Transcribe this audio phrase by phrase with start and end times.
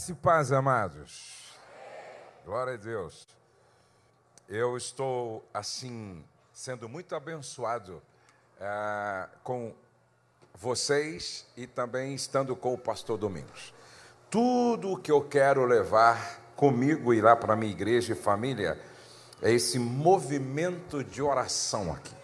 [0.00, 1.58] Graça e paz, amados.
[2.42, 3.28] Glória a Deus.
[4.48, 6.24] Eu estou, assim,
[6.54, 8.00] sendo muito abençoado
[8.58, 9.74] é, com
[10.54, 13.74] vocês e também estando com o pastor Domingos.
[14.30, 18.80] Tudo o que eu quero levar comigo e lá para minha igreja e família
[19.42, 22.16] é esse movimento de oração aqui.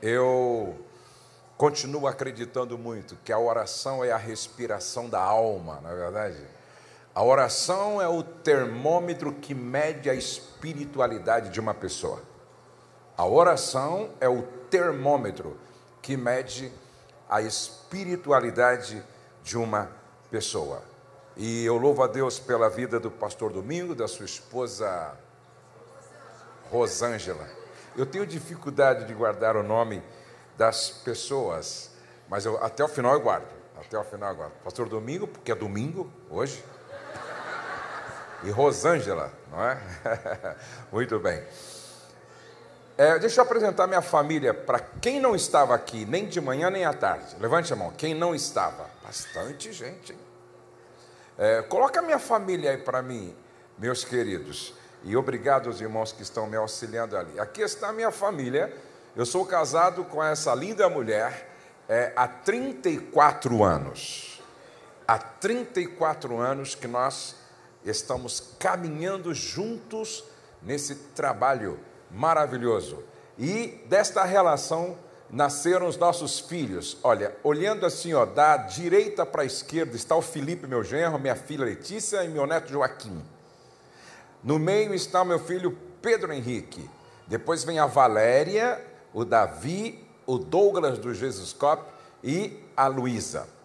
[0.00, 0.78] Eu
[1.56, 6.57] continuo acreditando muito que a oração é a respiração da alma, na é verdade.
[7.18, 12.22] A oração é o termômetro que mede a espiritualidade de uma pessoa.
[13.16, 15.58] A oração é o termômetro
[16.00, 16.72] que mede
[17.28, 19.02] a espiritualidade
[19.42, 19.90] de uma
[20.30, 20.80] pessoa.
[21.36, 25.16] E eu louvo a Deus pela vida do pastor Domingo, da sua esposa
[26.70, 27.48] Rosângela.
[27.96, 30.00] Eu tenho dificuldade de guardar o nome
[30.56, 31.90] das pessoas.
[32.28, 33.52] Mas eu, até o final eu guardo.
[33.76, 34.52] Até o final eu guardo.
[34.62, 36.62] Pastor Domingo, porque é domingo, hoje.
[38.42, 39.78] E Rosângela, não é?
[40.92, 41.42] Muito bem.
[42.96, 46.84] É, deixa eu apresentar minha família para quem não estava aqui, nem de manhã nem
[46.84, 47.36] à tarde.
[47.38, 47.92] Levante a mão.
[47.92, 48.88] Quem não estava?
[49.04, 50.18] Bastante gente, hein?
[51.36, 53.34] É, coloca minha família aí para mim,
[53.78, 54.74] meus queridos.
[55.04, 57.38] E obrigado aos irmãos que estão me auxiliando ali.
[57.38, 58.74] Aqui está a minha família
[59.18, 61.50] eu sou casado com essa linda mulher
[61.88, 64.40] é, há 34 anos.
[65.08, 67.34] Há 34 anos que nós
[67.84, 70.24] estamos caminhando juntos
[70.62, 71.78] nesse trabalho
[72.10, 73.02] maravilhoso.
[73.38, 74.96] E desta relação
[75.30, 76.96] nasceram os nossos filhos.
[77.02, 81.36] Olha, olhando assim, ó, da direita para a esquerda está o Felipe, meu genro, minha
[81.36, 83.22] filha Letícia e meu neto Joaquim.
[84.42, 86.88] No meio está meu filho Pedro Henrique.
[87.26, 88.82] Depois vem a Valéria,
[89.12, 91.82] o Davi, o Douglas do Jesus Cop
[92.22, 93.57] e a Luísa.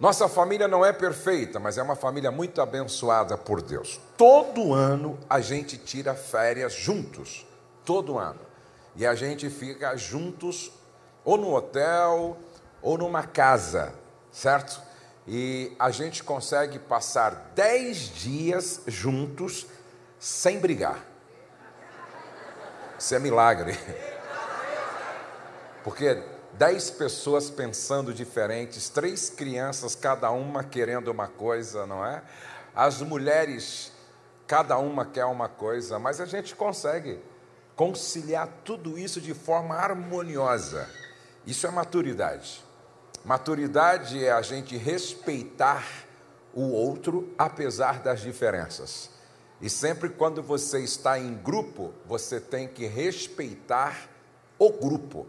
[0.00, 4.00] Nossa família não é perfeita, mas é uma família muito abençoada por Deus.
[4.16, 7.46] Todo ano a gente tira férias juntos,
[7.84, 8.40] todo ano.
[8.96, 10.72] E a gente fica juntos
[11.22, 12.38] ou no hotel
[12.80, 13.92] ou numa casa,
[14.32, 14.80] certo?
[15.28, 19.66] E a gente consegue passar dez dias juntos
[20.18, 21.04] sem brigar.
[22.98, 23.78] Isso é milagre.
[25.84, 26.22] Porque
[26.60, 32.22] dez pessoas pensando diferentes, três crianças, cada uma querendo uma coisa, não é?
[32.76, 33.90] As mulheres,
[34.46, 37.18] cada uma quer uma coisa, mas a gente consegue
[37.74, 40.86] conciliar tudo isso de forma harmoniosa.
[41.46, 42.62] Isso é maturidade.
[43.24, 45.82] Maturidade é a gente respeitar
[46.52, 49.08] o outro apesar das diferenças.
[49.62, 54.10] E sempre quando você está em grupo, você tem que respeitar
[54.58, 55.26] o grupo.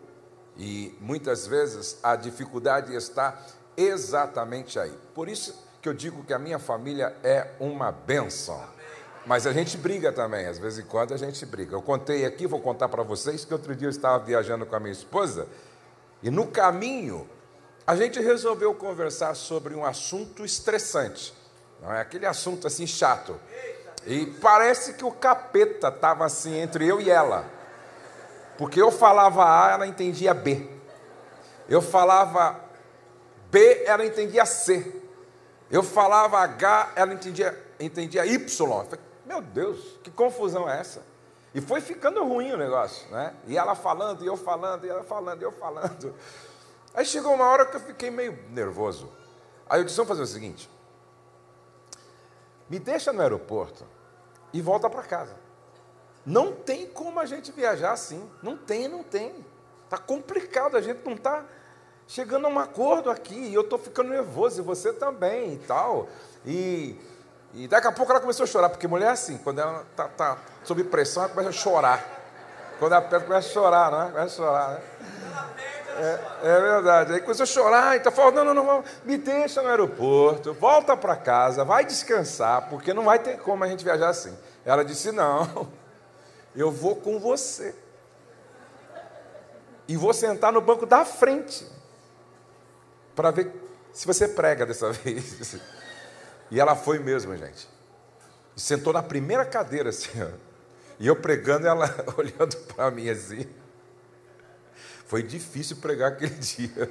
[0.57, 3.39] E muitas vezes a dificuldade está
[3.75, 4.93] exatamente aí.
[5.13, 8.61] Por isso que eu digo que a minha família é uma benção.
[9.25, 11.75] Mas a gente briga também, às vezes em quando a gente briga.
[11.75, 14.79] Eu contei aqui, vou contar para vocês, que outro dia eu estava viajando com a
[14.79, 15.47] minha esposa
[16.23, 17.27] e no caminho
[17.85, 21.33] a gente resolveu conversar sobre um assunto estressante,
[21.81, 23.39] não é aquele assunto assim chato.
[24.05, 27.45] E parece que o capeta estava assim entre eu e ela.
[28.57, 30.69] Porque eu falava A, ela entendia B.
[31.67, 32.59] Eu falava
[33.49, 35.01] B, ela entendia C.
[35.69, 38.47] Eu falava H, ela entendia, entendia Y.
[38.57, 41.01] Falei, meu Deus, que confusão é essa?
[41.53, 43.33] E foi ficando ruim o negócio, né?
[43.45, 46.15] E ela falando, e eu falando, e ela falando, e eu falando.
[46.93, 49.09] Aí chegou uma hora que eu fiquei meio nervoso.
[49.69, 50.69] Aí eu disse: vamos fazer o seguinte:
[52.69, 53.85] me deixa no aeroporto
[54.53, 55.35] e volta para casa.
[56.25, 58.29] Não tem como a gente viajar assim.
[58.41, 59.33] Não tem, não tem.
[59.85, 61.43] Está complicado, a gente não está
[62.07, 63.35] chegando a um acordo aqui.
[63.35, 66.07] E eu estou ficando nervoso, e você também e tal.
[66.45, 66.95] E,
[67.53, 70.07] e daqui a pouco ela começou a chorar, porque mulher é assim, quando ela está
[70.07, 72.21] tá sob pressão, ela começa a chorar.
[72.79, 74.11] Quando ela perde, começa a chorar, não é?
[74.11, 74.81] Começa a chorar, né?
[75.97, 77.13] É, é, verdade.
[77.13, 81.15] Aí começou a chorar, então falou: não, não, não, me deixa no aeroporto, volta para
[81.15, 84.35] casa, vai descansar, porque não vai ter como a gente viajar assim.
[84.65, 85.67] Ela disse: não,
[86.55, 87.73] eu vou com você.
[89.87, 91.67] E vou sentar no banco da frente.
[93.15, 93.51] Para ver
[93.93, 95.55] se você prega dessa vez.
[96.49, 97.67] E ela foi mesmo, gente.
[98.55, 100.51] sentou na primeira cadeira, assim, ó.
[100.99, 103.47] E eu pregando, ela olhando para mim assim.
[105.07, 106.89] Foi difícil pregar aquele dia.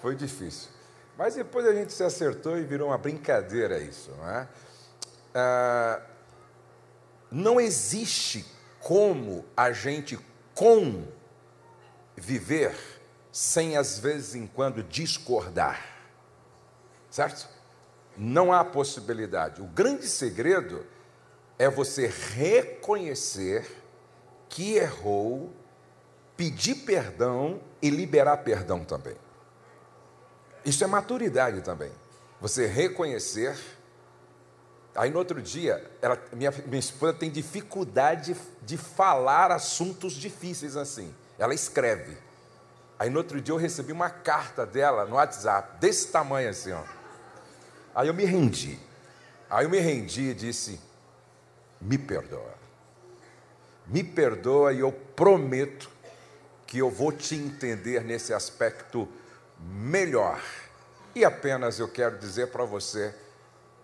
[0.00, 0.68] Foi difícil.
[1.16, 4.48] Mas depois a gente se acertou e virou uma brincadeira isso, não é?
[5.34, 6.02] Ah,
[7.32, 8.44] não existe
[8.80, 10.18] como a gente
[10.54, 11.12] conviver
[13.32, 15.80] sem, às vezes em quando, discordar.
[17.10, 17.48] Certo?
[18.16, 19.62] Não há possibilidade.
[19.62, 20.84] O grande segredo
[21.58, 23.66] é você reconhecer
[24.48, 25.52] que errou,
[26.36, 29.16] pedir perdão e liberar perdão também.
[30.64, 31.90] Isso é maturidade também.
[32.40, 33.56] Você reconhecer.
[34.94, 41.14] Aí no outro dia, ela, minha, minha esposa tem dificuldade de falar assuntos difíceis assim.
[41.38, 42.16] Ela escreve.
[42.98, 46.82] Aí no outro dia eu recebi uma carta dela no WhatsApp, desse tamanho assim, ó.
[47.94, 48.78] Aí eu me rendi.
[49.48, 50.78] Aí eu me rendi e disse:
[51.80, 52.54] Me perdoa.
[53.86, 55.90] Me perdoa e eu prometo
[56.66, 59.08] que eu vou te entender nesse aspecto
[59.58, 60.40] melhor.
[61.14, 63.14] E apenas eu quero dizer para você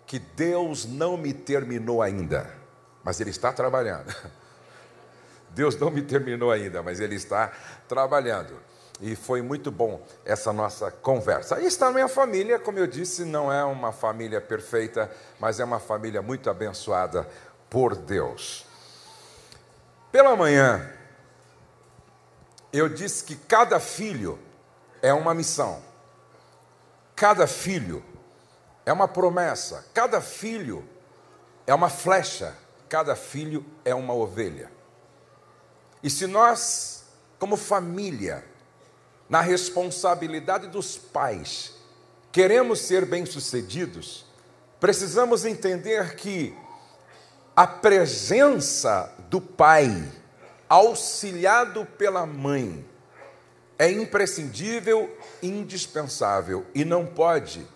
[0.09, 2.51] que Deus não me terminou ainda,
[3.05, 4.13] mas Ele está trabalhando.
[5.53, 7.53] Deus não me terminou ainda, mas Ele está
[7.87, 8.59] trabalhando.
[9.03, 11.57] E foi muito bom essa nossa conversa.
[11.57, 15.65] Aí está a minha família, como eu disse, não é uma família perfeita, mas é
[15.65, 17.29] uma família muito abençoada
[17.69, 18.65] por Deus.
[20.11, 20.91] Pela manhã,
[22.73, 24.39] eu disse que cada filho
[25.03, 25.83] é uma missão,
[27.15, 28.03] cada filho
[28.89, 30.83] é uma promessa, cada filho
[31.67, 32.57] é uma flecha,
[32.89, 34.73] cada filho é uma ovelha.
[36.03, 37.05] E se nós,
[37.39, 38.43] como família,
[39.29, 41.75] na responsabilidade dos pais,
[42.33, 44.25] queremos ser bem-sucedidos,
[44.81, 46.57] precisamos entender que
[47.55, 50.11] a presença do pai,
[50.67, 52.89] auxiliado pela mãe,
[53.79, 57.69] é imprescindível, indispensável e não pode.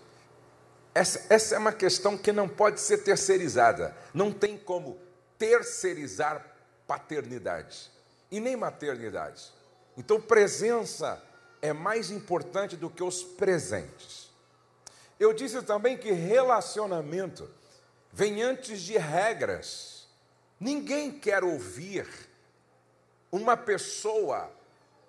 [0.95, 3.97] Essa, essa é uma questão que não pode ser terceirizada.
[4.13, 5.01] Não tem como
[5.39, 6.45] terceirizar
[6.87, 7.91] paternidade
[8.31, 9.53] e nem maternidade.
[9.97, 11.23] Então, presença
[11.61, 14.31] é mais importante do que os presentes.
[15.19, 17.49] Eu disse também que relacionamento
[18.13, 20.09] vem antes de regras.
[20.59, 22.07] Ninguém quer ouvir
[23.31, 24.51] uma pessoa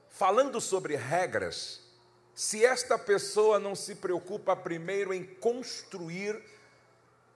[0.10, 1.83] falando sobre regras
[2.34, 6.42] se esta pessoa não se preocupa primeiro em construir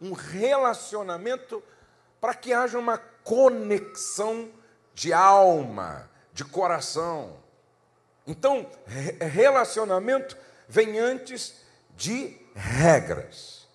[0.02, 1.64] um relacionamento
[2.20, 4.50] para que haja uma conexão
[4.94, 7.38] de alma, de coração.
[8.26, 8.70] Então,
[9.32, 11.56] relacionamento vem antes
[11.96, 13.68] de regras.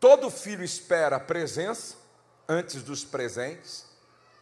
[0.00, 1.96] Todo filho espera presença
[2.48, 3.86] antes dos presentes.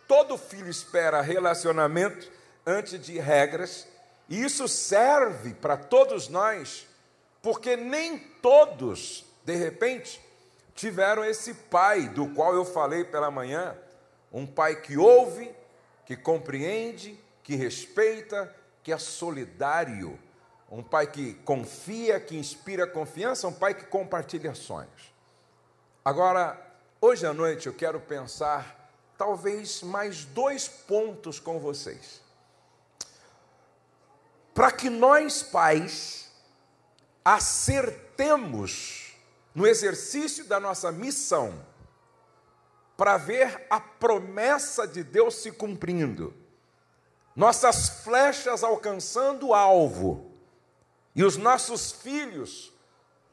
[0.08, 2.30] Todo filho espera relacionamento
[2.66, 3.86] antes de regras.
[4.28, 6.86] E isso serve para todos nós,
[7.42, 10.20] porque nem todos, de repente,
[10.74, 13.76] tiveram esse pai do qual eu falei pela manhã,
[14.32, 15.54] um pai que ouve,
[16.06, 20.18] que compreende, que respeita, que é solidário,
[20.70, 25.12] um pai que confia, que inspira confiança, um pai que compartilha sonhos.
[26.02, 26.58] Agora,
[27.00, 32.21] hoje à noite eu quero pensar talvez mais dois pontos com vocês.
[34.54, 36.30] Para que nós, pais,
[37.24, 39.14] acertemos
[39.54, 41.64] no exercício da nossa missão
[42.96, 46.34] para ver a promessa de Deus se cumprindo,
[47.34, 50.30] nossas flechas alcançando o alvo,
[51.14, 52.72] e os nossos filhos,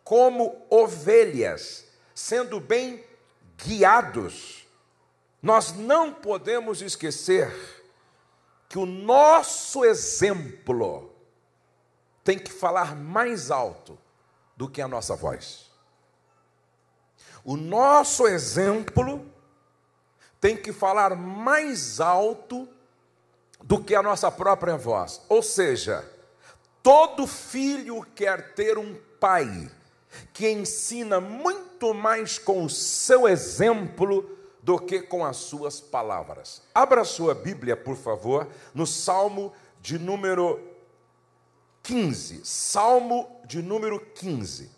[0.04, 1.86] como ovelhas,
[2.16, 3.04] sendo bem
[3.58, 4.68] guiados,
[5.42, 7.79] nós não podemos esquecer
[8.70, 11.12] que o nosso exemplo
[12.24, 13.98] tem que falar mais alto
[14.56, 15.72] do que a nossa voz.
[17.44, 19.26] O nosso exemplo
[20.40, 22.70] tem que falar mais alto
[23.64, 25.20] do que a nossa própria voz.
[25.28, 26.08] Ou seja,
[26.84, 29.72] todo filho quer ter um pai
[30.32, 34.39] que ensina muito mais com o seu exemplo
[34.70, 36.62] do que com as suas palavras.
[36.76, 40.64] Abra sua Bíblia, por favor, no Salmo de número
[41.82, 42.46] 15.
[42.46, 44.70] Salmo de número 15.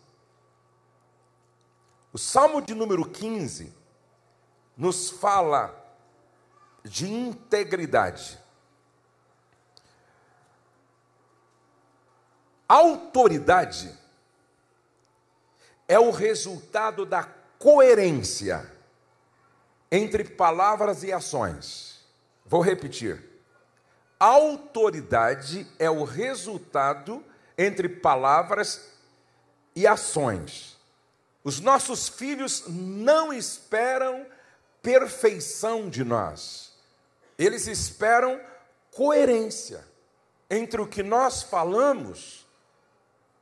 [2.14, 3.74] O Salmo de número 15
[4.78, 5.76] nos fala
[6.86, 8.40] de integridade.
[12.66, 13.94] Autoridade
[15.86, 17.26] é o resultado da
[17.60, 18.71] coerência
[19.92, 22.00] entre palavras e ações.
[22.46, 23.24] Vou repetir.
[24.20, 27.24] Autoridade é o resultado
[27.58, 28.92] entre palavras
[29.76, 30.78] e ações.
[31.44, 34.26] Os nossos filhos não esperam
[34.82, 36.72] perfeição de nós.
[37.38, 38.40] Eles esperam
[38.92, 39.84] coerência
[40.50, 42.46] entre o que nós falamos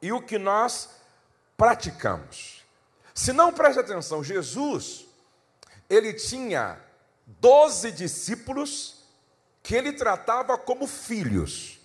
[0.01, 0.89] e o que nós
[1.58, 2.63] praticamos.
[3.13, 5.09] Se não preste atenção, Jesus,
[5.89, 6.79] ele tinha
[7.25, 9.03] doze discípulos
[9.63, 11.79] que ele tratava como filhos.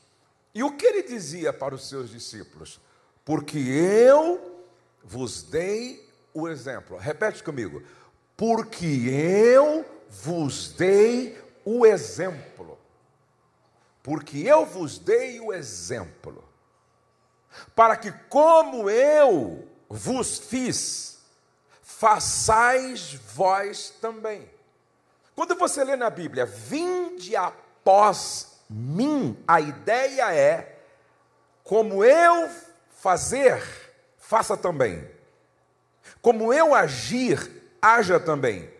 [0.55, 2.81] E o que ele dizia para os seus discípulos?
[3.25, 4.63] Porque eu
[5.03, 6.97] vos dei o exemplo.
[6.97, 7.83] Repete comigo.
[8.37, 12.79] Porque eu vos dei o exemplo.
[14.03, 16.45] Porque eu vos dei o exemplo.
[17.75, 21.14] Para que, como eu vos fiz,
[21.99, 24.49] façais vós também.
[25.35, 30.79] Quando você lê na Bíblia, vinde após mim, a ideia é,
[31.63, 32.51] como eu
[33.01, 33.63] fazer,
[34.19, 35.09] faça também.
[36.21, 38.71] Como eu agir, haja também.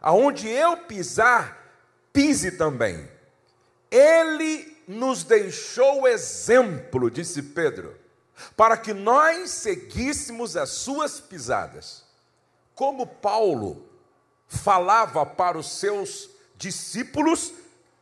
[0.00, 1.58] Aonde eu pisar,
[2.12, 3.08] pise também.
[3.90, 7.96] Ele nos deixou exemplo, disse Pedro,
[8.56, 12.01] para que nós seguíssemos as suas pisadas.
[12.82, 13.88] Como Paulo
[14.48, 17.52] falava para os seus discípulos,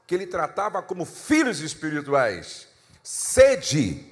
[0.06, 2.66] que ele tratava como filhos espirituais:
[3.02, 4.10] sede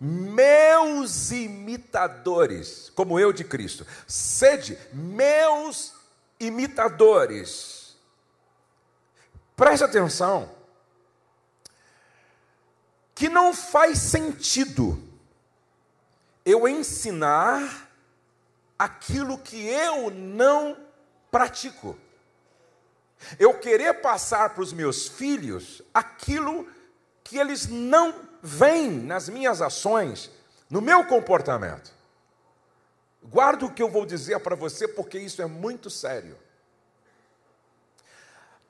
[0.00, 3.86] meus imitadores, como eu de Cristo.
[4.06, 5.92] Sede meus
[6.40, 7.94] imitadores.
[9.54, 10.50] Preste atenção,
[13.14, 14.98] que não faz sentido
[16.42, 17.85] eu ensinar
[18.78, 20.76] aquilo que eu não
[21.30, 21.98] pratico.
[23.38, 26.68] Eu querer passar para os meus filhos aquilo
[27.24, 30.30] que eles não vem nas minhas ações,
[30.70, 31.92] no meu comportamento.
[33.22, 36.38] Guarda o que eu vou dizer para você, porque isso é muito sério.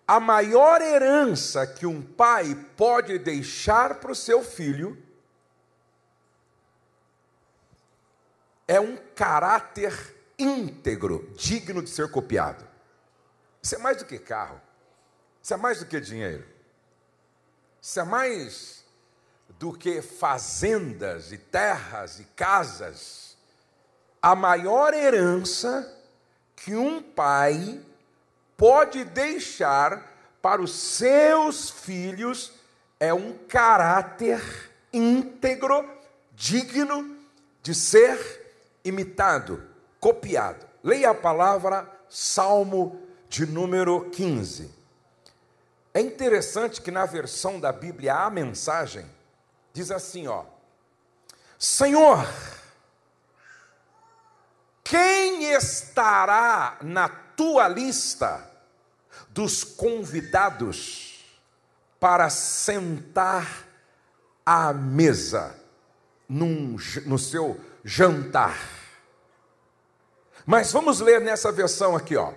[0.09, 5.06] A maior herança que um pai pode deixar para o seu filho
[8.67, 12.67] é um caráter íntegro, digno de ser copiado.
[13.63, 14.61] Isso é mais do que carro,
[15.43, 16.47] isso é mais do que dinheiro,
[17.81, 18.85] isso é mais
[19.59, 23.37] do que fazendas e terras e casas.
[24.21, 25.93] A maior herança
[26.55, 27.81] que um pai
[28.57, 32.53] pode deixar para os seus filhos
[32.99, 34.41] é um caráter
[34.93, 35.89] íntegro,
[36.33, 37.17] digno
[37.63, 38.46] de ser
[38.87, 39.63] imitado,
[40.01, 40.67] copiado.
[40.83, 44.71] Leia a palavra Salmo de número 15.
[45.93, 49.07] É interessante que na versão da Bíblia a mensagem
[49.73, 50.45] diz assim, ó:
[51.59, 52.27] Senhor,
[54.85, 58.49] quem estará na tua lista
[59.31, 61.25] dos convidados
[61.99, 63.67] para sentar
[64.45, 65.59] à mesa
[66.29, 68.59] num, no seu jantar?
[70.45, 72.33] Mas vamos ler nessa versão aqui, ó.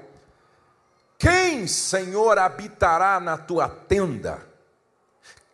[1.17, 4.47] Quem, Senhor, habitará na tua tenda?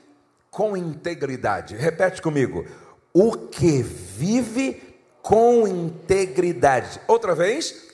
[0.53, 1.75] com integridade.
[1.75, 2.65] Repete comigo.
[3.11, 4.81] O que vive
[5.21, 7.01] com integridade.
[7.07, 7.91] Outra vez.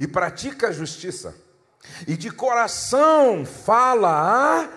[0.00, 1.34] e pratica a justiça,
[2.08, 4.68] e de coração fala a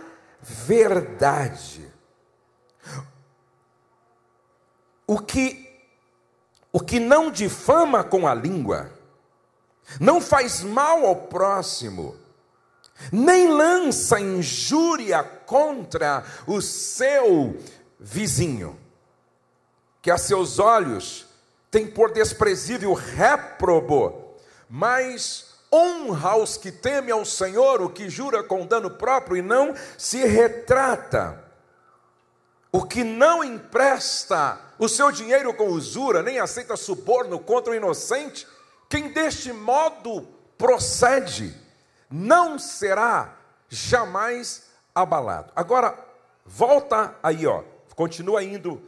[0.41, 1.89] verdade.
[5.07, 5.63] O que
[6.73, 8.91] o que não difama com a língua,
[9.99, 12.17] não faz mal ao próximo,
[13.11, 17.57] nem lança injúria contra o seu
[17.99, 18.79] vizinho,
[20.01, 21.25] que a seus olhos
[21.69, 24.23] tem por desprezível réprobo
[24.75, 29.75] mas honra os que temem ao Senhor, o que jura com dano próprio e não
[29.99, 31.43] se retrata.
[32.71, 38.47] O que não empresta o seu dinheiro com usura, nem aceita suborno contra o inocente,
[38.89, 41.55] quem deste modo procede,
[42.15, 43.35] não será
[43.67, 45.51] jamais abalado.
[45.55, 45.97] Agora,
[46.45, 47.63] volta aí, ó,
[47.95, 48.79] continua indo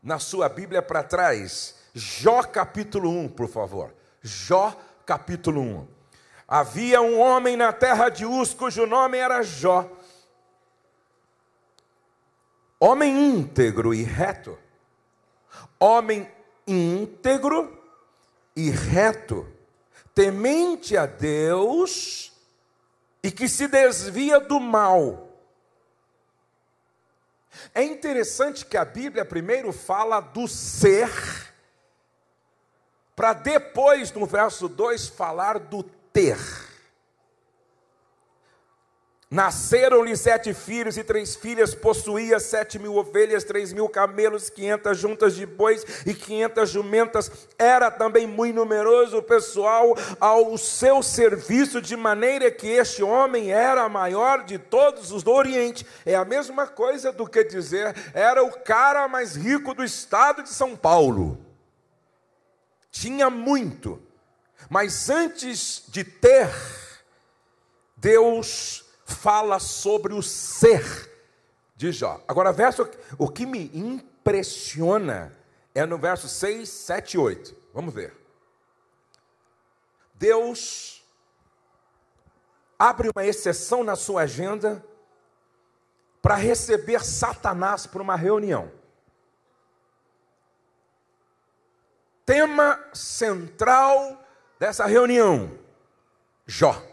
[0.00, 3.92] na sua Bíblia para trás, Jó capítulo 1, por favor.
[4.22, 5.88] Jó capítulo 1.
[6.46, 9.90] Havia um homem na terra de Uz, cujo nome era Jó.
[12.78, 14.56] Homem íntegro e reto.
[15.80, 16.30] Homem
[16.64, 17.76] íntegro
[18.54, 19.48] e reto,
[20.14, 22.37] temente a Deus
[23.28, 25.28] e que se desvia do mal.
[27.74, 31.10] É interessante que a Bíblia primeiro fala do ser,
[33.14, 36.38] para depois, no verso 2, falar do ter.
[39.30, 45.34] Nasceram-lhe sete filhos e três filhas, possuía sete mil ovelhas, três mil camelos, quinhentas juntas
[45.34, 47.30] de bois e quinhentas jumentas.
[47.58, 53.86] Era também muito numeroso o pessoal ao seu serviço, de maneira que este homem era
[53.86, 55.86] maior de todos os do Oriente.
[56.06, 60.48] É a mesma coisa do que dizer, era o cara mais rico do estado de
[60.48, 61.38] São Paulo.
[62.90, 64.00] Tinha muito,
[64.70, 66.48] mas antes de ter,
[67.94, 71.10] Deus fala sobre o ser
[71.74, 72.22] de Jó.
[72.28, 75.36] Agora, verso, o que me impressiona
[75.74, 77.56] é no verso 6, 7 e 8.
[77.72, 78.14] Vamos ver.
[80.14, 81.02] Deus
[82.78, 84.84] abre uma exceção na sua agenda
[86.20, 88.70] para receber Satanás para uma reunião.
[92.26, 94.22] Tema central
[94.58, 95.58] dessa reunião:
[96.46, 96.87] Jó.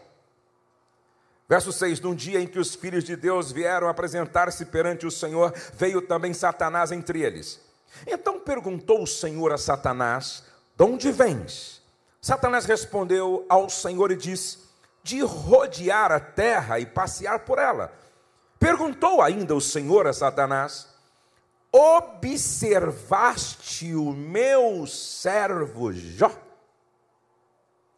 [1.48, 5.54] Verso 6: Num dia em que os filhos de Deus vieram apresentar-se perante o Senhor,
[5.74, 7.58] veio também Satanás entre eles.
[8.06, 10.44] Então perguntou o Senhor a Satanás:
[10.76, 11.80] De onde vens?
[12.20, 14.58] Satanás respondeu ao Senhor e disse:
[15.02, 17.92] De rodear a terra e passear por ela.
[18.58, 20.88] Perguntou ainda o Senhor a Satanás:
[21.70, 26.32] Observaste o meu servo Jó?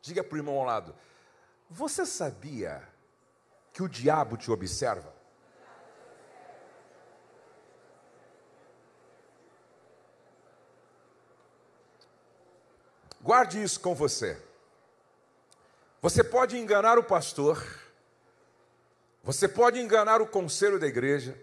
[0.03, 0.95] Diga para o irmão ao lado:
[1.71, 2.87] Você sabia
[3.79, 5.15] que o diabo te observa?
[13.21, 14.37] Guarde isso com você.
[16.03, 17.65] Você pode enganar o pastor,
[19.23, 21.41] você pode enganar o conselho da igreja,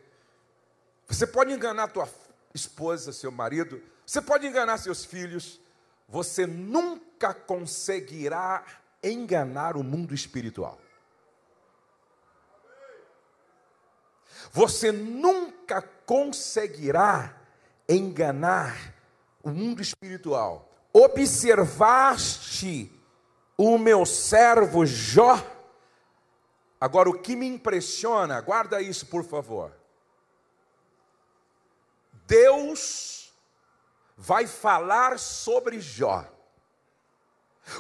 [1.08, 2.10] você pode enganar tua
[2.54, 5.58] esposa, seu marido, você pode enganar seus filhos,
[6.06, 8.62] você nunca conseguirá
[9.02, 10.82] enganar o mundo espiritual.
[14.56, 17.36] Você nunca conseguirá
[17.90, 18.96] enganar
[19.44, 20.74] o mundo espiritual.
[20.94, 22.90] Observaste
[23.58, 25.46] o meu servo Jó.
[26.80, 29.74] Agora, o que me impressiona, guarda isso por favor.
[32.26, 33.34] Deus
[34.16, 36.26] vai falar sobre Jó.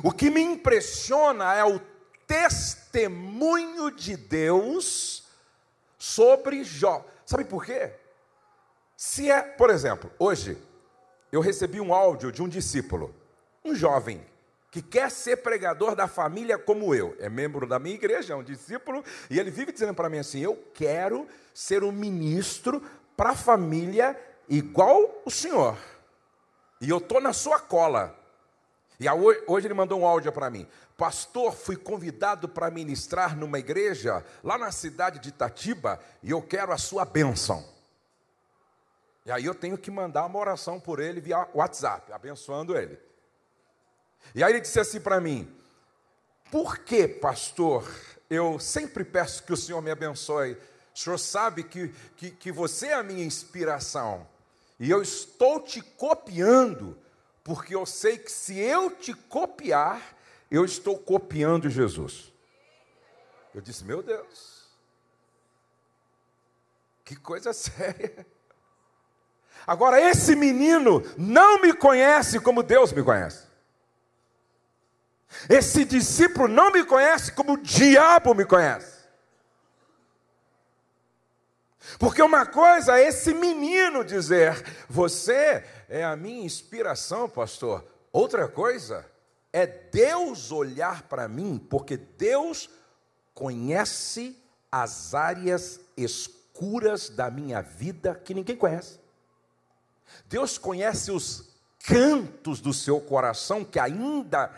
[0.03, 1.79] O que me impressiona é o
[2.27, 5.24] testemunho de Deus
[6.05, 7.03] sobre Jó.
[7.25, 7.91] Sabe por quê?
[8.95, 10.55] Se é, por exemplo, hoje
[11.31, 13.13] eu recebi um áudio de um discípulo,
[13.63, 14.23] um jovem
[14.69, 18.43] que quer ser pregador da família como eu, é membro da minha igreja, é um
[18.43, 22.83] discípulo, e ele vive dizendo para mim assim: "Eu quero ser um ministro
[23.17, 24.15] para a família
[24.47, 25.75] igual o senhor".
[26.79, 28.15] E eu tô na sua cola.
[28.99, 29.05] E
[29.47, 30.67] hoje ele mandou um áudio para mim.
[30.97, 36.71] Pastor, fui convidado para ministrar numa igreja lá na cidade de Itatiba e eu quero
[36.71, 37.65] a sua bênção.
[39.25, 42.97] E aí eu tenho que mandar uma oração por ele via WhatsApp, abençoando ele.
[44.33, 45.53] E aí ele disse assim para mim:
[46.51, 47.89] Por que, pastor,
[48.29, 50.57] eu sempre peço que o Senhor me abençoe?
[50.95, 54.25] O senhor sabe que, que, que você é a minha inspiração.
[54.79, 56.97] E eu estou te copiando,
[57.45, 60.01] porque eu sei que se eu te copiar,
[60.49, 62.33] eu estou copiando Jesus.
[63.53, 64.67] Eu disse, meu Deus,
[67.03, 68.25] que coisa séria.
[69.67, 73.45] Agora, esse menino não me conhece como Deus me conhece.
[75.47, 78.94] Esse discípulo não me conhece como o diabo me conhece.
[81.99, 87.85] Porque uma coisa é esse menino dizer: Você é a minha inspiração, pastor.
[88.11, 89.05] Outra coisa
[89.51, 92.69] é Deus olhar para mim, porque Deus
[93.33, 94.37] conhece
[94.71, 98.99] as áreas escuras da minha vida que ninguém conhece.
[100.27, 101.49] Deus conhece os
[101.85, 104.51] cantos do seu coração que ainda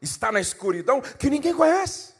[0.00, 2.13] está na escuridão que ninguém conhece.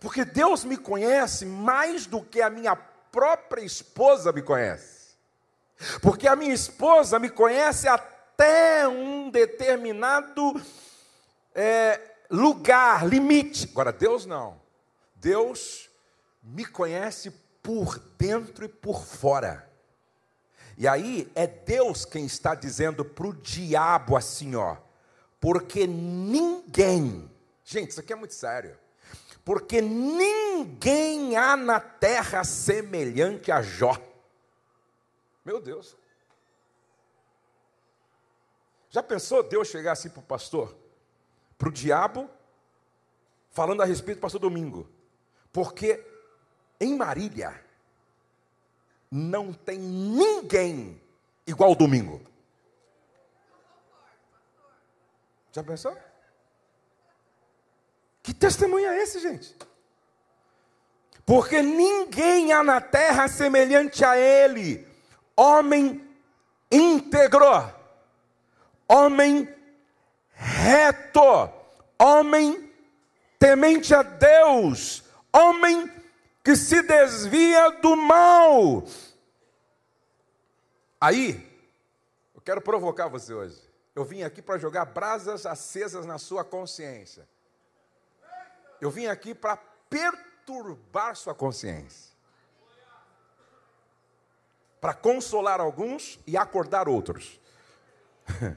[0.00, 5.16] Porque Deus me conhece mais do que a minha própria esposa me conhece.
[6.00, 10.60] Porque a minha esposa me conhece até um determinado
[11.54, 13.68] é, lugar, limite.
[13.70, 14.60] Agora, Deus não.
[15.14, 15.88] Deus
[16.42, 17.30] me conhece
[17.62, 19.68] por dentro e por fora.
[20.76, 24.76] E aí é Deus quem está dizendo para o diabo assim, ó,
[25.40, 27.28] porque ninguém,
[27.64, 28.78] gente, isso aqui é muito sério,
[29.48, 33.96] porque ninguém há na terra semelhante a Jó.
[35.42, 35.96] Meu Deus.
[38.90, 40.76] Já pensou Deus chegar assim para o pastor?
[41.56, 42.28] Para o diabo,
[43.50, 44.86] falando a respeito do pastor Domingo.
[45.50, 46.06] Porque
[46.78, 47.64] em Marília
[49.10, 51.00] não tem ninguém
[51.46, 52.20] igual ao Domingo.
[55.52, 55.96] Já pensou?
[58.28, 59.56] Que testemunho é esse, gente?
[61.24, 64.86] Porque ninguém há na terra semelhante a ele,
[65.34, 66.06] homem
[66.70, 67.72] íntegro,
[68.86, 69.48] homem
[70.34, 71.50] reto,
[71.98, 72.70] homem
[73.38, 75.90] temente a Deus, homem
[76.44, 78.84] que se desvia do mal.
[81.00, 81.50] Aí,
[82.34, 83.58] eu quero provocar você hoje.
[83.94, 87.26] Eu vim aqui para jogar brasas acesas na sua consciência.
[88.80, 92.16] Eu vim aqui para perturbar sua consciência.
[94.80, 97.40] Para consolar alguns e acordar outros.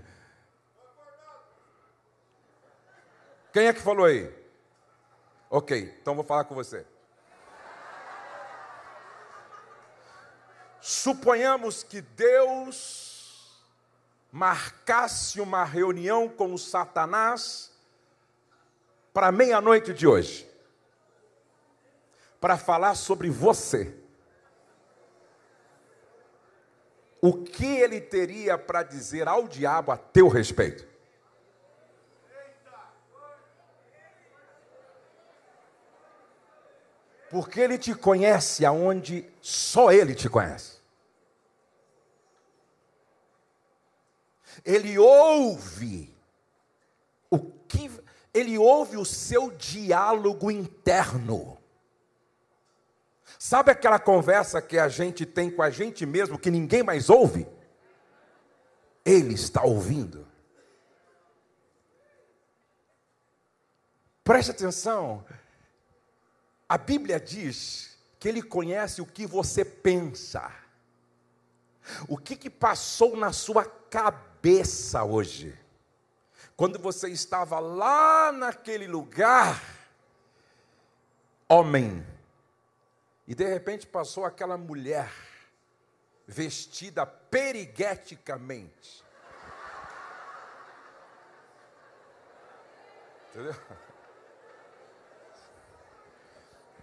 [3.51, 4.31] Quem é que falou aí?
[5.49, 6.85] Ok, então vou falar com você.
[10.79, 13.61] Suponhamos que Deus
[14.31, 17.70] marcasse uma reunião com Satanás
[19.13, 20.49] para meia-noite de hoje,
[22.39, 23.95] para falar sobre você.
[27.21, 30.89] O que ele teria para dizer ao diabo a teu respeito?
[37.29, 40.81] Porque ele te conhece aonde só ele te conhece.
[44.65, 46.13] Ele ouve
[48.33, 51.57] ele ouve o seu diálogo interno.
[53.37, 57.47] Sabe aquela conversa que a gente tem com a gente mesmo que ninguém mais ouve?
[59.03, 60.27] Ele está ouvindo.
[64.23, 65.25] Preste atenção.
[66.69, 70.49] A Bíblia diz que ele conhece o que você pensa.
[72.07, 75.57] O que, que passou na sua cabeça hoje?
[76.61, 79.59] Quando você estava lá naquele lugar,
[81.49, 82.05] homem,
[83.27, 85.11] e de repente passou aquela mulher,
[86.27, 89.03] vestida perigueticamente.
[93.31, 93.55] Entendeu?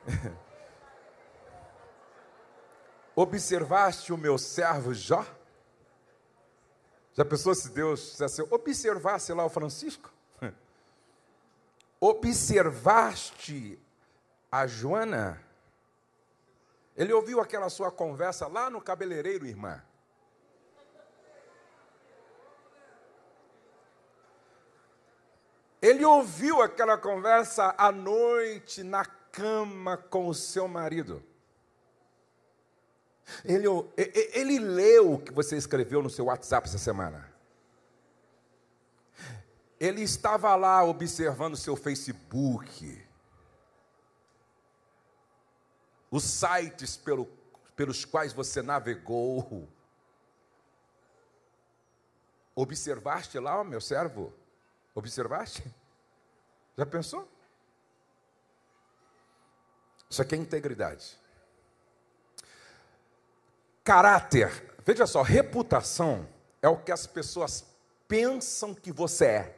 [3.14, 5.25] Observaste o meu servo Jó?
[7.18, 10.09] Já pensou se Deus dissesse, observasse lá o Francisco?
[12.00, 13.76] Observaste
[14.52, 15.42] a Joana?
[16.96, 19.83] Ele ouviu aquela sua conversa lá no cabeleireiro, irmã.
[25.83, 31.20] Ele ouviu aquela conversa à noite na cama com o seu marido.
[33.45, 37.33] Ele, ele leu o que você escreveu no seu WhatsApp essa semana.
[39.79, 43.07] Ele estava lá observando o seu Facebook,
[46.11, 47.27] os sites pelo,
[47.77, 49.69] pelos quais você navegou.
[52.57, 54.33] Observaste lá, meu servo?
[54.95, 55.62] Observaste?
[56.77, 57.29] Já pensou?
[60.11, 61.17] Isso aqui é integridade.
[63.88, 66.29] Caráter, veja só, reputação
[66.61, 67.64] é o que as pessoas
[68.07, 69.57] pensam que você é.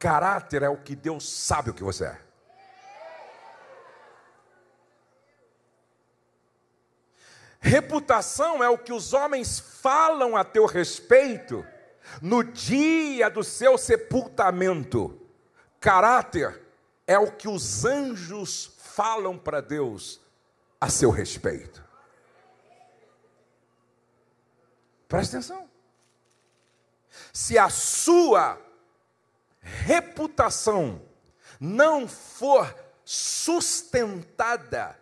[0.00, 2.20] Caráter é o que Deus sabe o que você é.
[7.60, 11.64] Reputação é o que os homens falam a teu respeito
[12.20, 15.24] no dia do seu sepultamento.
[15.78, 16.60] Caráter
[17.06, 20.20] é o que os anjos falam para Deus
[20.80, 21.85] a seu respeito.
[25.08, 25.68] Presta atenção.
[27.32, 28.60] Se a sua
[29.60, 31.02] reputação
[31.60, 34.98] não for sustentada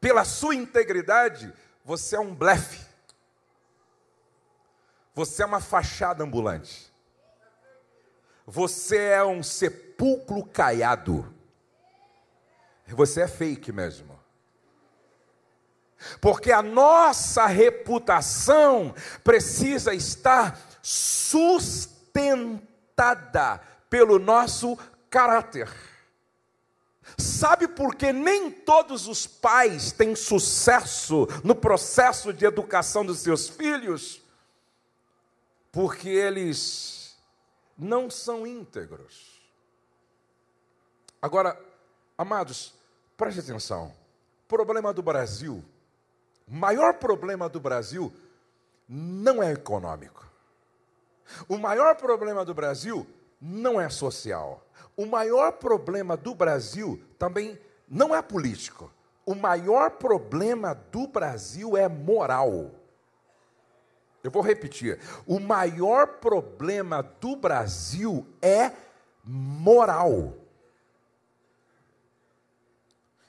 [0.00, 1.52] pela sua integridade,
[1.84, 2.86] você é um blefe.
[5.14, 6.92] Você é uma fachada ambulante.
[8.46, 11.34] Você é um sepulcro caiado.
[12.86, 14.17] Você é fake mesmo.
[16.20, 22.48] Porque a nossa reputação precisa estar sustentada
[23.90, 24.78] pelo nosso
[25.10, 25.68] caráter.
[27.16, 33.48] Sabe por que nem todos os pais têm sucesso no processo de educação dos seus
[33.48, 34.20] filhos?
[35.72, 37.16] Porque eles
[37.76, 39.40] não são íntegros.
[41.20, 41.58] Agora,
[42.16, 42.74] amados,
[43.16, 43.94] preste atenção.
[44.46, 45.64] Problema do Brasil,
[46.48, 48.12] o maior problema do Brasil
[48.88, 50.26] não é econômico.
[51.46, 53.06] O maior problema do Brasil
[53.40, 54.64] não é social.
[54.96, 58.90] O maior problema do Brasil também não é político.
[59.26, 62.70] O maior problema do Brasil é moral.
[64.24, 64.98] Eu vou repetir.
[65.26, 68.72] O maior problema do Brasil é
[69.22, 70.34] moral.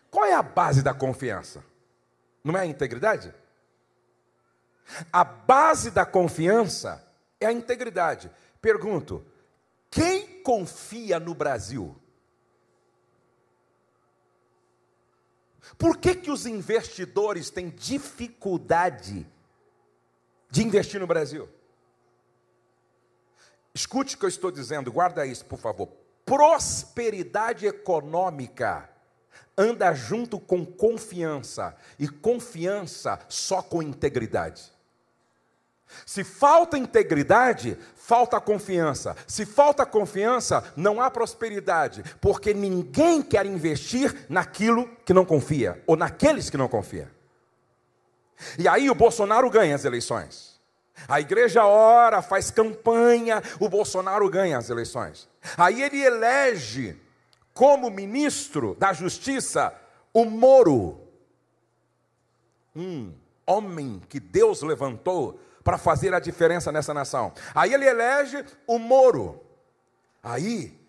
[0.10, 1.69] Qual é a base da confiança?
[2.44, 3.34] Não é a integridade?
[5.12, 7.06] A base da confiança
[7.40, 8.32] é a integridade.
[8.62, 9.26] Pergunto:
[9.90, 11.96] quem confia no Brasil?
[15.78, 19.26] Por que, que os investidores têm dificuldade
[20.50, 21.48] de investir no Brasil?
[23.74, 25.88] Escute o que eu estou dizendo, guarda isso, por favor.
[26.26, 28.90] Prosperidade econômica
[29.60, 34.72] anda junto com confiança, e confiança só com integridade.
[36.06, 39.16] Se falta integridade, falta confiança.
[39.28, 45.98] Se falta confiança, não há prosperidade, porque ninguém quer investir naquilo que não confia, ou
[45.98, 47.08] naqueles que não confiam.
[48.58, 50.60] E aí o Bolsonaro ganha as eleições.
[51.08, 55.28] A igreja ora, faz campanha, o Bolsonaro ganha as eleições.
[55.58, 57.00] Aí ele elege
[57.54, 59.74] como ministro da Justiça
[60.14, 61.08] o Moro,
[62.76, 63.14] um
[63.46, 67.34] homem que Deus levantou para fazer a diferença nessa nação.
[67.54, 69.44] Aí ele elege o Moro.
[70.24, 70.80] Aí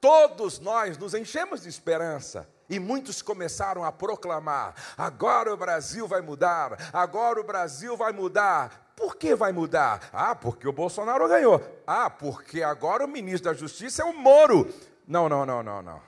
[0.00, 2.48] todos nós nos enchemos de esperança.
[2.68, 8.92] E muitos começaram a proclamar: agora o Brasil vai mudar, agora o Brasil vai mudar.
[8.94, 10.10] Por que vai mudar?
[10.12, 11.62] Ah, porque o Bolsonaro ganhou.
[11.86, 14.74] Ah, porque agora o ministro da Justiça é o Moro.
[15.08, 16.02] Não, não, não, não, não.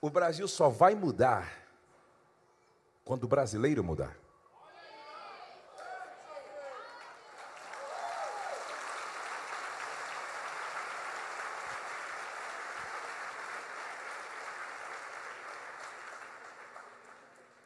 [0.00, 1.48] O Brasil só vai mudar
[3.04, 4.16] quando o brasileiro mudar.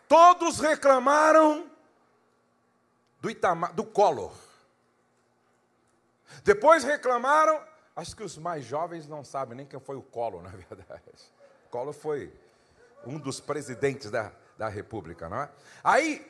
[0.07, 1.71] Todos reclamaram
[3.19, 4.35] do Itamar, do Collor.
[6.45, 7.70] Depois reclamaram,
[8.01, 11.03] acho que os mais jovens não sabem nem quem foi o Collor, na verdade.
[11.71, 12.33] Collor foi
[13.07, 15.51] um dos presidentes da, da República, não é?
[15.85, 16.27] Aí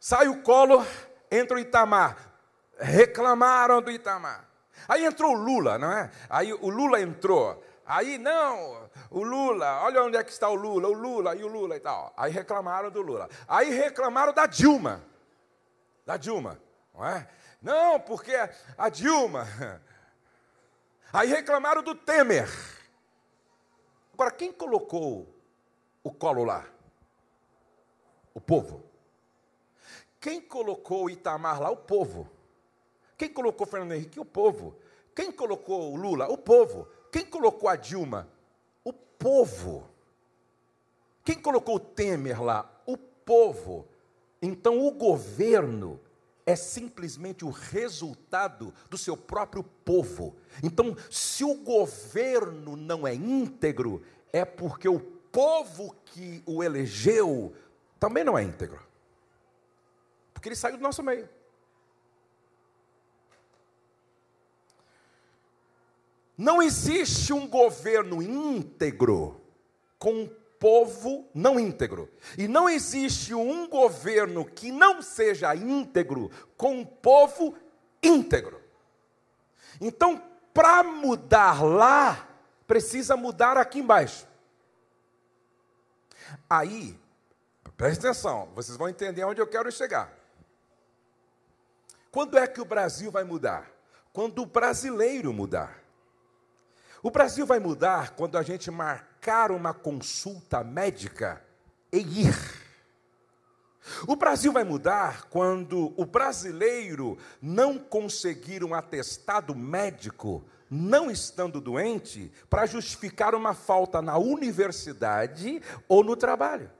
[0.00, 0.84] sai o Collor,
[1.30, 2.32] entra o Itamar.
[2.78, 4.48] Reclamaram do Itamar.
[4.88, 6.10] Aí entrou o Lula, não é?
[6.28, 7.62] Aí o Lula entrou.
[7.86, 11.48] Aí, não, o Lula, olha onde é que está o Lula, o Lula e o
[11.48, 12.12] Lula e tal.
[12.16, 13.28] Aí reclamaram do Lula.
[13.46, 15.04] Aí reclamaram da Dilma.
[16.06, 16.58] Da Dilma,
[16.94, 17.28] não é?
[17.60, 18.34] Não, porque
[18.76, 19.46] a Dilma.
[21.12, 22.48] Aí reclamaram do Temer.
[24.14, 25.28] Agora, quem colocou
[26.02, 26.66] o colo lá?
[28.32, 28.82] O povo.
[30.18, 31.70] Quem colocou o Itamar lá?
[31.70, 32.30] O povo.
[33.18, 34.18] Quem colocou o Fernando Henrique?
[34.18, 34.74] O povo.
[35.14, 36.28] Quem colocou o Lula?
[36.28, 36.88] O povo.
[37.10, 38.26] Quem colocou a Dilma?
[38.82, 39.86] O povo.
[41.22, 42.70] Quem colocou o Temer lá?
[42.86, 43.86] O povo.
[44.40, 46.00] Então o governo
[46.44, 50.36] é simplesmente o resultado do seu próprio povo.
[50.62, 54.02] Então, se o governo não é íntegro,
[54.32, 57.54] é porque o povo que o elegeu
[57.98, 58.80] também não é íntegro.
[60.34, 61.28] Porque ele saiu do nosso meio.
[66.36, 69.40] Não existe um governo íntegro
[69.98, 72.08] com um povo não íntegro.
[72.38, 77.56] E não existe um governo que não seja íntegro com um povo
[78.00, 78.62] íntegro.
[79.80, 80.22] Então,
[80.54, 82.28] para mudar lá,
[82.64, 84.24] precisa mudar aqui embaixo.
[86.48, 86.96] Aí,
[87.76, 90.16] preste atenção, vocês vão entender onde eu quero chegar.
[92.12, 93.68] Quando é que o Brasil vai mudar?
[94.12, 95.81] Quando o brasileiro mudar.
[97.02, 101.42] O Brasil vai mudar quando a gente marcar uma consulta médica
[101.92, 102.62] e ir.
[104.06, 112.30] O Brasil vai mudar quando o brasileiro não conseguir um atestado médico, não estando doente,
[112.48, 116.70] para justificar uma falta na universidade ou no trabalho.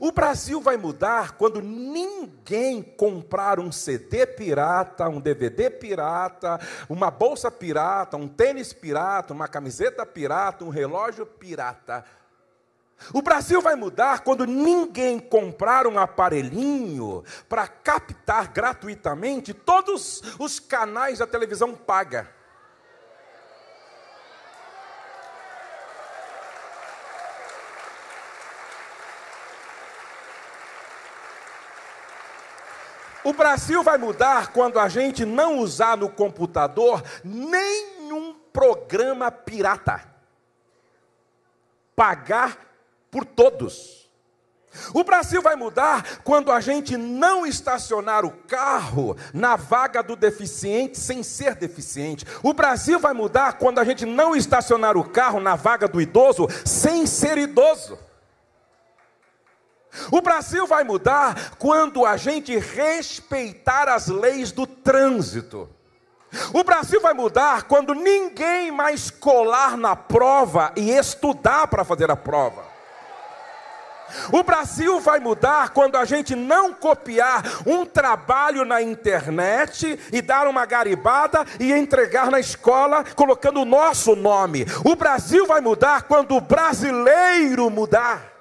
[0.00, 6.58] O Brasil vai mudar quando ninguém comprar um CD pirata, um DVD pirata,
[6.88, 12.04] uma bolsa pirata, um tênis pirata, uma camiseta pirata, um relógio pirata.
[13.12, 21.18] O Brasil vai mudar quando ninguém comprar um aparelhinho para captar gratuitamente todos os canais
[21.18, 22.35] da televisão paga.
[33.26, 40.00] O Brasil vai mudar quando a gente não usar no computador nenhum programa pirata.
[41.96, 42.56] Pagar
[43.10, 44.08] por todos.
[44.94, 50.96] O Brasil vai mudar quando a gente não estacionar o carro na vaga do deficiente
[50.96, 52.24] sem ser deficiente.
[52.44, 56.46] O Brasil vai mudar quando a gente não estacionar o carro na vaga do idoso
[56.64, 58.05] sem ser idoso.
[60.10, 65.68] O Brasil vai mudar quando a gente respeitar as leis do trânsito.
[66.52, 72.16] O Brasil vai mudar quando ninguém mais colar na prova e estudar para fazer a
[72.16, 72.76] prova.
[74.32, 80.46] O Brasil vai mudar quando a gente não copiar um trabalho na internet e dar
[80.46, 84.64] uma garibada e entregar na escola colocando o nosso nome.
[84.84, 88.35] O Brasil vai mudar quando o brasileiro mudar.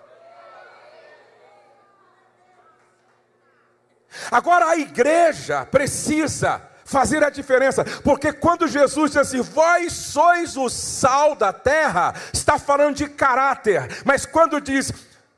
[4.32, 10.70] Agora a igreja precisa fazer a diferença, porque quando Jesus diz assim, vós sois o
[10.70, 14.94] sal da terra, está falando de caráter, mas quando diz,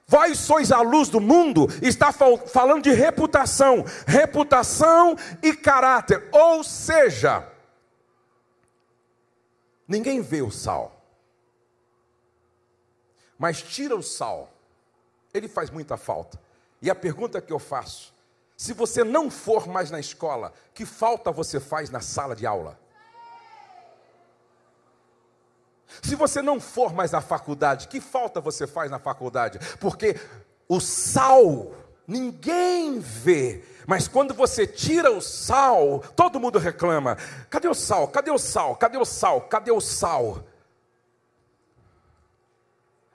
[0.05, 7.47] vós sois a luz do mundo, está falando de reputação, reputação e caráter, ou seja,
[9.87, 11.01] ninguém vê o sal,
[13.39, 14.51] mas tira o sal,
[15.33, 16.37] ele faz muita falta,
[16.81, 18.16] e a pergunta que eu faço,
[18.57, 22.79] se você não for mais na escola, que falta você faz na sala de aula?
[26.01, 29.59] Se você não for mais na faculdade, que falta você faz na faculdade?
[29.79, 30.19] Porque
[30.67, 31.71] o sal
[32.07, 37.15] ninguém vê, mas quando você tira o sal, todo mundo reclama:
[37.51, 38.07] cadê o sal?
[38.07, 38.75] Cadê o sal?
[38.75, 39.41] Cadê o sal?
[39.41, 40.43] Cadê o sal?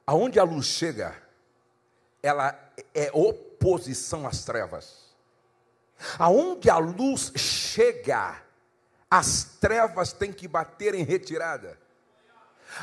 [0.07, 1.16] Aonde a luz chega,
[2.22, 2.57] ela
[2.94, 5.02] é oposição às trevas.
[6.19, 8.37] Aonde a luz chega,
[9.11, 11.79] as trevas têm que bater em retirada.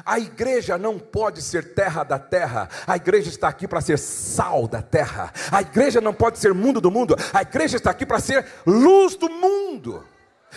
[0.06, 4.68] A igreja não pode ser terra da terra, a igreja está aqui para ser sal
[4.68, 8.20] da terra, a igreja não pode ser mundo do mundo, a igreja está aqui para
[8.20, 10.06] ser luz do mundo.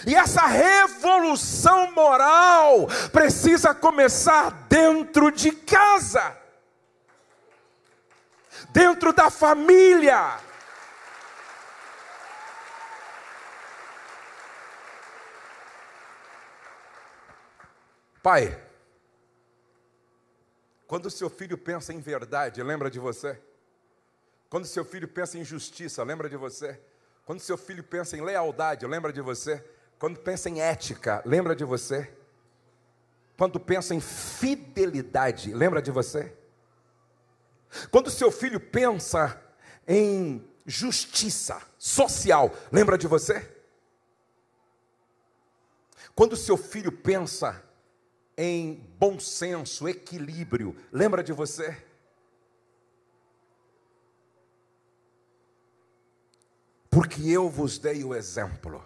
[0.06, 6.36] E essa revolução moral precisa começar dentro de casa,
[8.70, 10.38] dentro da família.
[18.22, 18.56] Pai,
[20.86, 23.40] quando seu filho pensa em verdade, lembra de você?
[24.48, 26.80] Quando seu filho pensa em justiça, lembra de você?
[27.24, 29.64] Quando seu filho pensa em lealdade, lembra de você?
[29.98, 32.12] Quando pensa em ética, lembra de você?
[33.36, 36.32] Quando pensa em fidelidade, lembra de você?
[37.90, 39.42] Quando seu filho pensa
[39.88, 43.50] em justiça social, lembra de você?
[46.14, 47.71] Quando seu filho pensa
[48.42, 50.76] em bom senso, equilíbrio.
[50.90, 51.80] Lembra de você?
[56.90, 58.84] Porque eu vos dei o exemplo.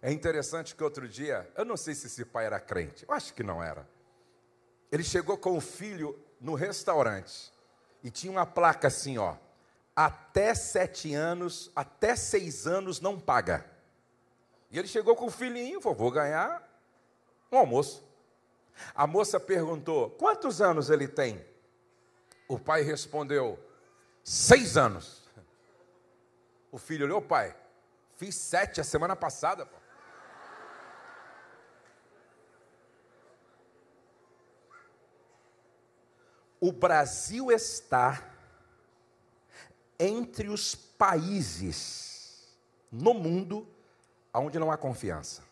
[0.00, 3.34] É interessante que outro dia, eu não sei se esse pai era crente, eu acho
[3.34, 3.88] que não era.
[4.92, 7.52] Ele chegou com o filho no restaurante
[8.00, 9.36] e tinha uma placa assim, ó.
[9.96, 13.68] Até sete anos, até seis anos não paga.
[14.70, 16.65] E ele chegou com o filhinho, vou ganhar
[17.50, 18.04] um almoço.
[18.94, 21.44] A moça perguntou: quantos anos ele tem?
[22.48, 23.58] O pai respondeu:
[24.22, 25.24] seis anos.
[26.70, 27.56] O filho olhou, pai,
[28.16, 29.64] fiz sete a semana passada.
[29.64, 29.76] Pô.
[36.60, 38.22] O Brasil está
[39.98, 42.56] entre os países
[42.90, 43.66] no mundo
[44.34, 45.45] onde não há confiança.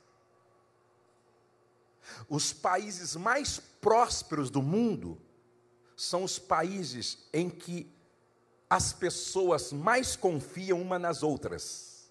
[2.29, 5.21] Os países mais prósperos do mundo
[5.97, 7.93] são os países em que
[8.69, 12.11] as pessoas mais confiam uma nas outras.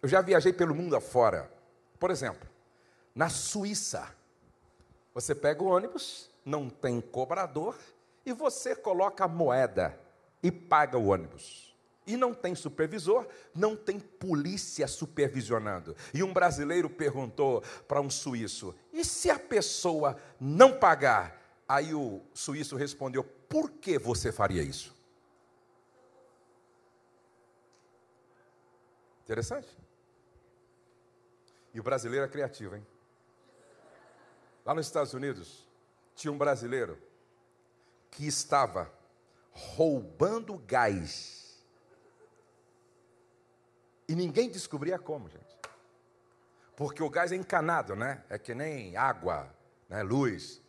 [0.00, 1.52] Eu já viajei pelo mundo afora.
[1.98, 2.48] Por exemplo,
[3.14, 4.08] na Suíça,
[5.14, 7.76] você pega o ônibus, não tem cobrador
[8.24, 9.98] e você coloca a moeda
[10.42, 11.71] e paga o ônibus.
[12.06, 15.94] E não tem supervisor, não tem polícia supervisionando.
[16.12, 21.40] E um brasileiro perguntou para um suíço: e se a pessoa não pagar?
[21.68, 24.94] Aí o suíço respondeu: por que você faria isso?
[29.24, 29.68] Interessante.
[31.72, 32.86] E o brasileiro é criativo, hein?
[34.64, 35.66] Lá nos Estados Unidos,
[36.14, 36.98] tinha um brasileiro
[38.10, 38.92] que estava
[39.50, 41.41] roubando gás.
[44.12, 45.58] E ninguém descobria como, gente.
[46.76, 48.22] Porque o gás é encanado, né?
[48.28, 49.50] É que nem água,
[49.88, 50.02] né?
[50.02, 50.60] luz.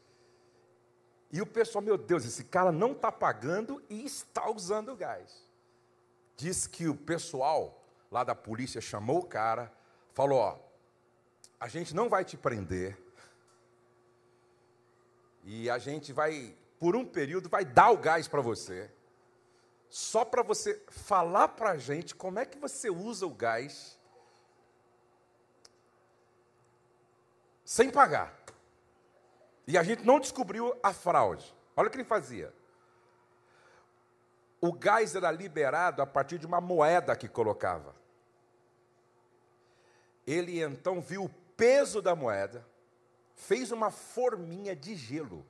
[1.30, 5.46] E o pessoal, meu Deus, esse cara não está pagando e está usando gás.
[6.38, 9.70] Diz que o pessoal lá da polícia chamou o cara,
[10.14, 10.58] falou: Ó,
[11.60, 12.98] a gente não vai te prender,
[15.44, 18.90] e a gente vai, por um período, vai dar o gás para você,
[19.94, 23.96] só para você falar para a gente como é que você usa o gás
[27.64, 28.36] sem pagar.
[29.68, 31.56] E a gente não descobriu a fraude.
[31.76, 32.52] Olha o que ele fazia.
[34.60, 37.94] O gás era liberado a partir de uma moeda que colocava.
[40.26, 42.66] Ele então viu o peso da moeda,
[43.36, 45.46] fez uma forminha de gelo.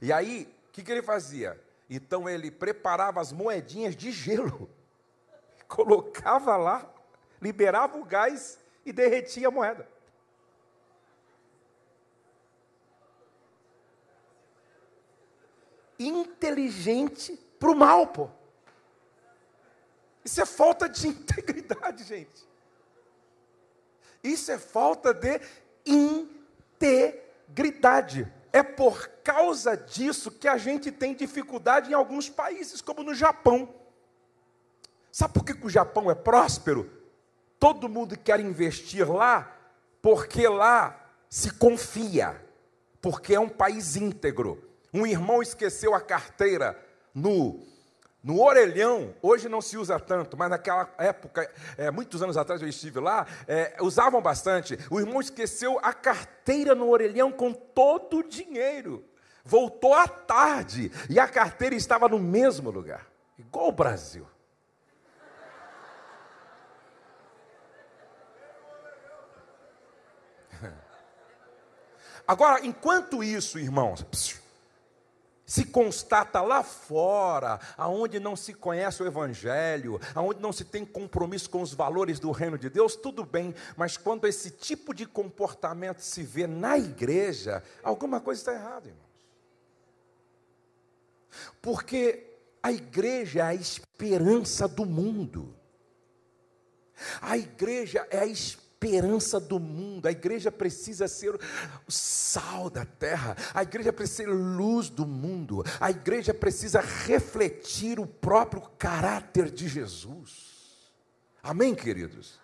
[0.00, 1.62] E aí, o que, que ele fazia?
[1.94, 4.70] Então ele preparava as moedinhas de gelo,
[5.68, 6.90] colocava lá,
[7.38, 9.86] liberava o gás e derretia a moeda.
[15.98, 18.30] Inteligente para o mal, pô.
[20.24, 22.48] Isso é falta de integridade, gente.
[24.24, 25.42] Isso é falta de
[25.84, 28.32] integridade.
[28.52, 33.74] É por causa disso que a gente tem dificuldade em alguns países, como no Japão.
[35.10, 36.90] Sabe por que, o Japão é próspero?
[37.58, 39.56] Todo mundo quer investir lá,
[40.02, 40.98] porque lá
[41.30, 42.44] se confia,
[43.00, 44.68] porque é um país íntegro.
[44.92, 46.78] Um irmão esqueceu a carteira
[47.14, 47.71] no
[48.22, 52.68] no orelhão, hoje não se usa tanto, mas naquela época, é, muitos anos atrás eu
[52.68, 54.78] estive lá, é, usavam bastante.
[54.88, 59.04] O irmão esqueceu a carteira no orelhão com todo o dinheiro.
[59.44, 64.24] Voltou à tarde e a carteira estava no mesmo lugar, igual o Brasil.
[72.24, 74.06] Agora, enquanto isso, irmãos,
[75.52, 81.50] se constata lá fora, aonde não se conhece o evangelho, aonde não se tem compromisso
[81.50, 86.00] com os valores do reino de Deus, tudo bem, mas quando esse tipo de comportamento
[86.00, 89.04] se vê na igreja, alguma coisa está errada, irmãos.
[91.60, 92.24] Porque
[92.62, 95.54] a igreja é a esperança do mundo.
[97.20, 100.06] A igreja é a esperança esperança do mundo.
[100.06, 101.40] A igreja precisa ser o
[101.88, 103.36] sal da terra.
[103.54, 105.64] A igreja precisa ser luz do mundo.
[105.80, 110.50] A igreja precisa refletir o próprio caráter de Jesus.
[111.42, 112.41] Amém, queridos?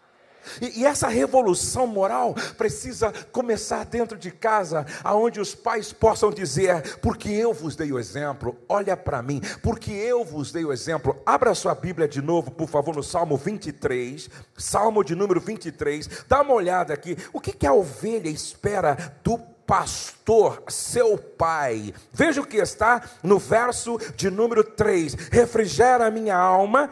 [0.61, 6.99] E, e, essa revolução moral precisa começar dentro de casa, aonde os pais possam dizer:
[6.99, 11.21] porque eu vos dei o exemplo, olha para mim, porque eu vos dei o exemplo.
[11.25, 16.09] Abra sua Bíblia de novo, por favor, no Salmo 23, Salmo de número 23.
[16.29, 17.17] Dá uma olhada aqui.
[17.33, 21.93] O que, que a ovelha espera do pastor, seu pai.
[22.11, 26.91] Veja o que está no verso de número 3: refrigera minha alma,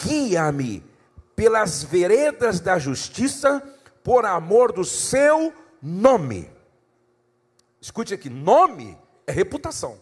[0.00, 0.87] guia-me
[1.38, 3.62] pelas veredas da justiça,
[4.02, 6.50] por amor do seu nome.
[7.80, 10.00] Escute aqui: nome é reputação.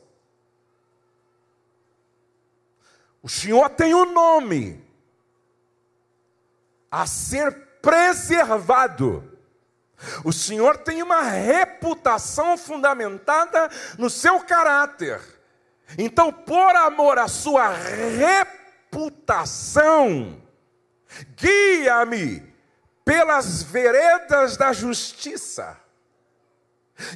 [3.23, 4.83] O Senhor tem um nome
[6.91, 9.39] a ser preservado.
[10.25, 13.69] O Senhor tem uma reputação fundamentada
[13.99, 15.21] no seu caráter.
[15.99, 17.75] Então, por amor à sua
[18.89, 20.46] reputação,
[21.37, 22.43] guia-me
[23.05, 25.79] pelas veredas da justiça.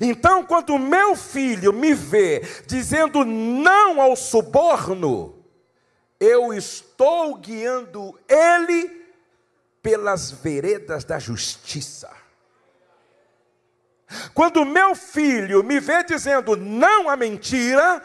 [0.00, 5.42] Então, quando meu filho me vê dizendo não ao suborno,
[6.18, 9.00] eu estou guiando ele
[9.82, 12.10] pelas veredas da justiça.
[14.34, 18.02] Quando meu filho me vê dizendo não à mentira,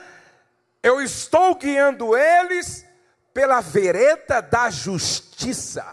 [0.81, 2.84] eu estou guiando eles
[3.35, 5.85] pela vereda da justiça.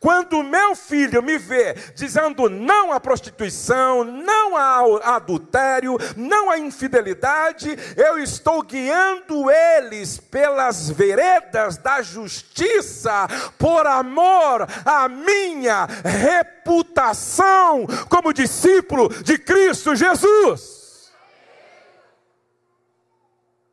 [0.00, 7.68] Quando meu filho me vê dizendo não à prostituição, não ao adultério, não à infidelidade,
[7.96, 19.08] eu estou guiando eles pelas veredas da justiça, por amor à minha reputação como discípulo
[19.22, 21.12] de Cristo Jesus.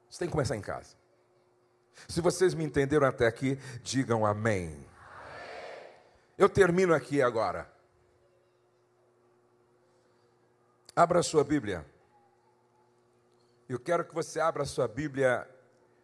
[0.08, 0.99] Você tem que começar em casa.
[2.10, 4.84] Se vocês me entenderam até aqui, digam amém.
[6.36, 7.72] Eu termino aqui agora.
[10.96, 11.86] Abra a sua Bíblia.
[13.70, 15.48] Eu quero que você abra a sua Bíblia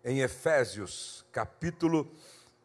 [0.04, 2.16] em Efésios, capítulo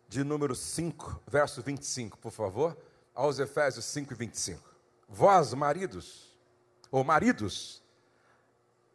[0.06, 2.76] de número 5, verso 25, por favor.
[3.14, 4.68] Aos Efésios 5 e 25.
[5.08, 6.38] Vós, maridos,
[6.90, 7.82] ou maridos,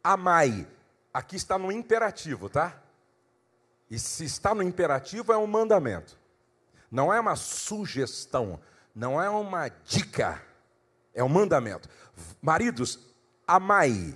[0.04, 0.68] amai.
[1.12, 2.85] Aqui está no imperativo, tá?
[3.90, 6.18] E se está no imperativo, é um mandamento
[6.90, 8.60] não é uma sugestão,
[8.94, 10.42] não é uma dica,
[11.12, 11.88] é um mandamento.
[12.40, 12.98] Maridos,
[13.46, 14.14] amai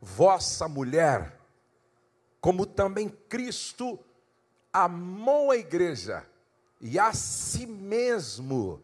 [0.00, 1.38] vossa mulher,
[2.40, 3.98] como também Cristo
[4.72, 6.26] amou a igreja
[6.80, 8.82] e a si mesmo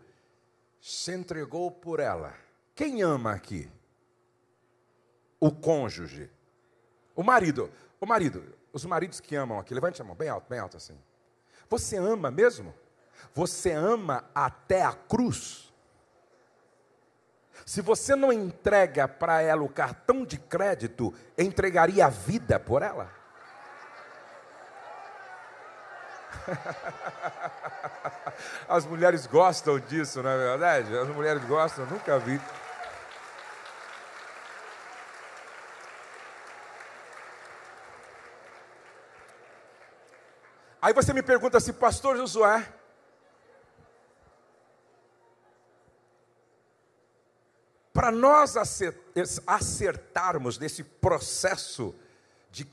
[0.80, 2.34] se entregou por ela.
[2.74, 3.68] Quem ama aqui?
[5.40, 6.30] O cônjuge.
[7.16, 7.70] O marido.
[8.00, 8.57] O marido.
[8.72, 10.98] Os maridos que amam aqui, levante a mão bem alto, bem alto assim.
[11.68, 12.74] Você ama mesmo?
[13.34, 15.72] Você ama até a cruz?
[17.66, 23.12] Se você não entrega para ela o cartão de crédito, entregaria a vida por ela?
[28.68, 30.96] As mulheres gostam disso, não é verdade?
[30.96, 32.40] As mulheres gostam, nunca vi.
[40.80, 42.72] Aí você me pergunta assim, pastor Josué,
[47.92, 48.54] para nós
[49.44, 51.92] acertarmos nesse processo
[52.48, 52.64] de,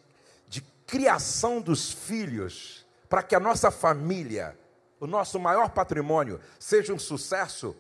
[0.48, 4.56] de criação dos filhos, para que a nossa família,
[5.00, 7.76] o nosso maior patrimônio, seja um sucesso,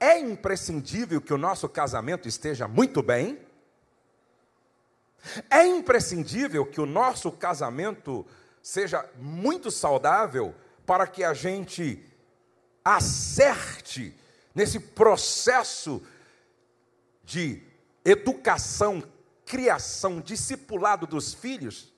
[0.00, 3.46] é imprescindível que o nosso casamento esteja muito bem.
[5.48, 8.26] É imprescindível que o nosso casamento
[8.68, 10.54] seja muito saudável
[10.84, 12.04] para que a gente
[12.84, 14.14] acerte
[14.54, 16.06] nesse processo
[17.24, 17.62] de
[18.04, 19.02] educação,
[19.46, 21.94] criação, discipulado dos filhos,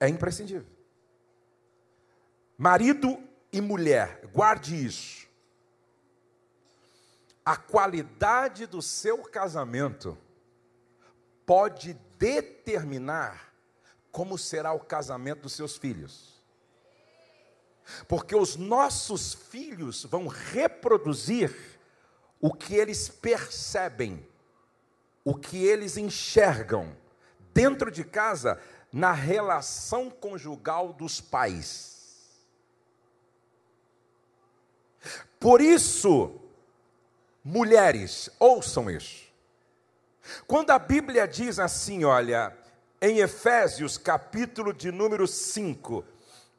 [0.00, 0.66] é imprescindível.
[2.58, 5.28] Marido e mulher, guarde isso.
[7.44, 10.18] A qualidade do seu casamento
[11.46, 13.51] pode determinar
[14.12, 16.40] como será o casamento dos seus filhos.
[18.06, 21.80] Porque os nossos filhos vão reproduzir
[22.40, 24.24] o que eles percebem,
[25.24, 26.94] o que eles enxergam
[27.54, 28.60] dentro de casa
[28.92, 31.92] na relação conjugal dos pais.
[35.40, 36.38] Por isso,
[37.42, 39.32] mulheres, ouçam isso.
[40.46, 42.56] Quando a Bíblia diz assim, olha,
[43.02, 46.04] em Efésios, capítulo de número 5.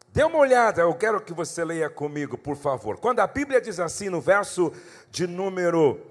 [0.10, 3.00] Dê uma olhada, eu quero que você leia comigo, por favor.
[3.00, 4.74] Quando a Bíblia diz assim, no verso
[5.10, 6.02] de número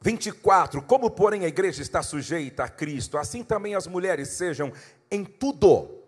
[0.00, 4.72] 24: Como, porém, a igreja está sujeita a Cristo, assim também as mulheres sejam
[5.08, 6.02] em tudo,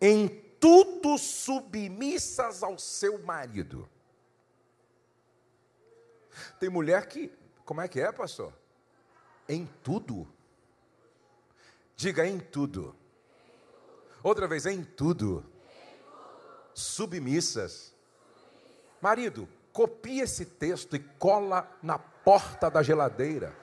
[0.00, 0.28] em
[0.58, 3.86] tudo submissas ao seu marido.
[6.58, 7.30] Tem mulher que,
[7.66, 8.50] como é que é, pastor?
[9.46, 10.26] Em tudo.
[12.02, 12.96] Diga em tudo.
[14.24, 15.46] Outra vez, em tudo.
[16.74, 17.94] Submissas.
[19.00, 23.56] Marido, copia esse texto e cola na porta da geladeira.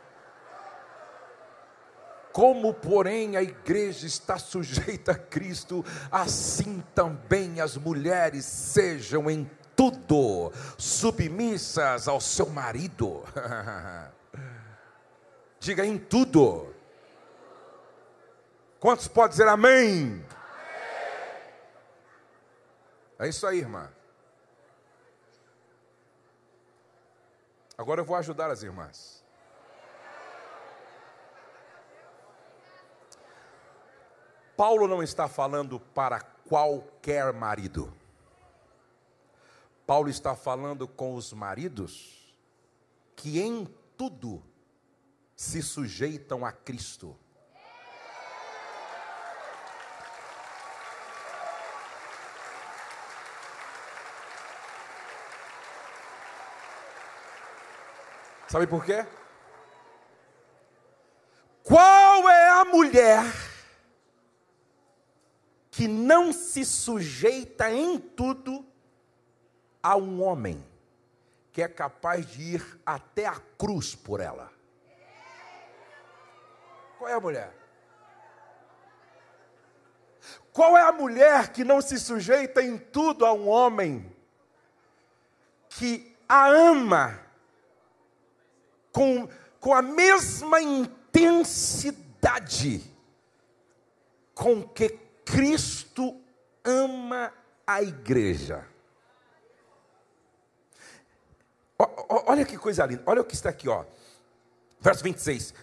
[2.31, 10.53] Como, porém, a igreja está sujeita a Cristo, assim também as mulheres sejam em tudo
[10.77, 13.21] submissas ao seu marido.
[15.59, 16.78] Diga em tudo.
[18.80, 20.25] Quantos podem dizer amém?
[23.19, 23.91] É isso aí, irmã.
[27.77, 29.23] Agora eu vou ajudar as irmãs.
[34.55, 37.93] Paulo não está falando para qualquer marido.
[39.86, 42.36] Paulo está falando com os maridos
[43.15, 43.65] que em
[43.97, 44.43] tudo
[45.36, 47.17] se sujeitam a Cristo.
[58.49, 59.05] Sabe por quê?
[61.61, 63.23] Qual é a mulher
[65.69, 68.65] que não se sujeita em tudo
[69.83, 70.65] a um homem
[71.51, 74.51] que é capaz de ir até a cruz por ela?
[76.97, 77.53] Qual é a mulher?
[80.51, 84.11] Qual é a mulher que não se sujeita em tudo a um homem
[85.69, 87.28] que a ama
[88.99, 89.29] com,
[89.61, 91.63] com a mesma intensidade
[94.33, 94.89] com que
[95.23, 96.19] Cristo
[96.65, 97.31] ama
[97.65, 98.67] a igreja.
[102.27, 103.85] Olha que coisa linda, olha o que está aqui, ó.
[104.81, 105.53] Verso 26,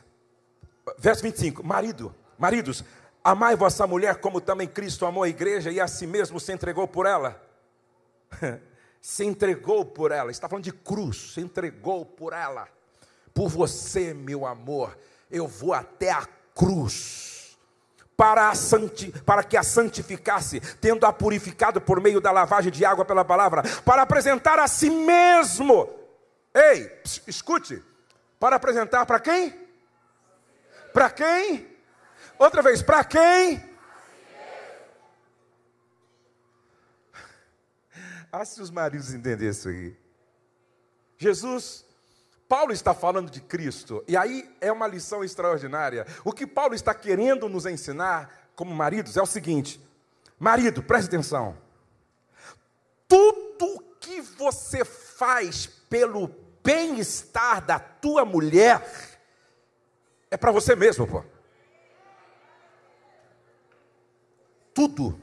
[0.98, 2.82] verso 25: Marido, maridos,
[3.22, 6.88] amai vossa mulher como também Cristo amou a igreja e a si mesmo se entregou
[6.88, 7.38] por ela.
[8.98, 12.74] se entregou por ela, está falando de cruz, se entregou por ela
[13.36, 14.96] por você, meu amor,
[15.30, 17.54] eu vou até a cruz.
[18.16, 22.82] Para, a santi, para que a santificasse, tendo a purificado por meio da lavagem de
[22.82, 25.86] água pela palavra, para apresentar a si mesmo.
[26.54, 26.90] Ei,
[27.26, 27.84] escute,
[28.40, 29.54] para apresentar para quem?
[30.94, 31.76] Para quem?
[32.38, 33.62] Outra vez, para quem?
[38.32, 39.96] Ah, se os maridos entendessem isso aí.
[41.16, 41.85] Jesus
[42.48, 46.06] Paulo está falando de Cristo, e aí é uma lição extraordinária.
[46.24, 49.80] O que Paulo está querendo nos ensinar, como maridos, é o seguinte:
[50.38, 51.56] marido, preste atenção.
[53.08, 56.28] Tudo que você faz pelo
[56.62, 58.82] bem-estar da tua mulher
[60.30, 61.24] é para você mesmo, pô.
[64.74, 65.18] Tudo.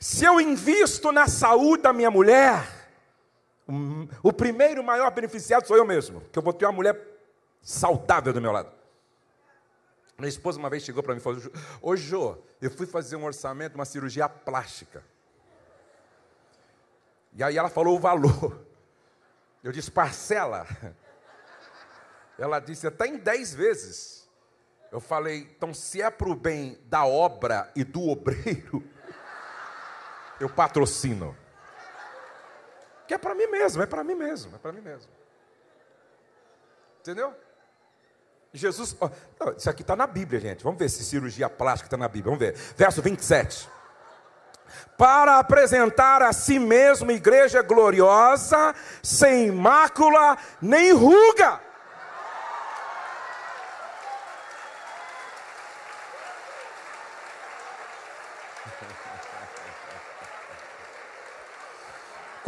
[0.00, 2.79] Se eu invisto na saúde da minha mulher,
[4.22, 6.98] o primeiro maior beneficiado sou eu mesmo, que eu vou ter uma mulher
[7.62, 8.72] saudável do meu lado.
[10.18, 11.40] Minha esposa uma vez chegou para mim e falou:
[11.80, 15.02] Ô Jô, eu fui fazer um orçamento, uma cirurgia plástica.
[17.32, 18.66] E aí ela falou o valor.
[19.62, 20.66] Eu disse: parcela.
[22.38, 24.28] Ela disse: até em dez vezes.
[24.90, 28.82] Eu falei: então, se é para o bem da obra e do obreiro,
[30.40, 31.36] eu patrocino.
[33.10, 35.10] Que é para mim mesmo, é para mim mesmo, é para mim mesmo.
[37.00, 37.34] Entendeu?
[38.52, 39.10] Jesus, ó,
[39.50, 40.62] isso aqui está na Bíblia, gente.
[40.62, 42.36] Vamos ver se cirurgia plástica está na Bíblia.
[42.36, 42.54] Vamos ver.
[42.76, 43.68] Verso 27.
[44.96, 51.60] Para apresentar a si mesmo igreja gloriosa, sem mácula nem ruga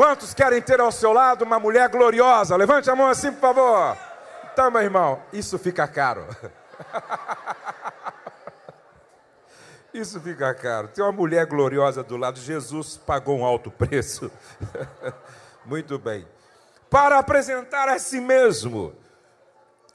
[0.02, 2.56] Quantos querem ter ao seu lado uma mulher gloriosa?
[2.56, 3.96] Levante a mão assim, por favor.
[4.52, 6.26] Então, meu irmão, isso fica caro.
[9.94, 10.88] Isso fica caro.
[10.88, 14.32] Tem uma mulher gloriosa do lado, Jesus pagou um alto preço.
[15.66, 16.26] Muito bem.
[16.90, 18.96] Para apresentar a si mesmo,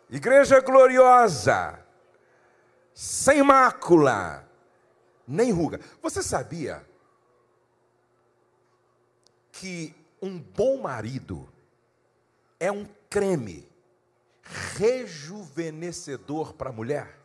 [0.10, 1.80] igreja gloriosa,
[2.94, 4.46] sem mácula,
[5.28, 5.80] nem ruga.
[6.02, 6.86] Você sabia
[9.60, 11.52] que um bom marido
[12.60, 13.68] é um creme
[14.76, 17.18] rejuvenescedor para a mulher?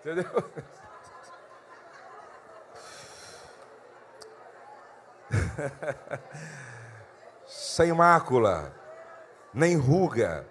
[0.00, 0.24] Entendeu?
[7.46, 8.74] Sem mácula,
[9.52, 10.46] nem ruga,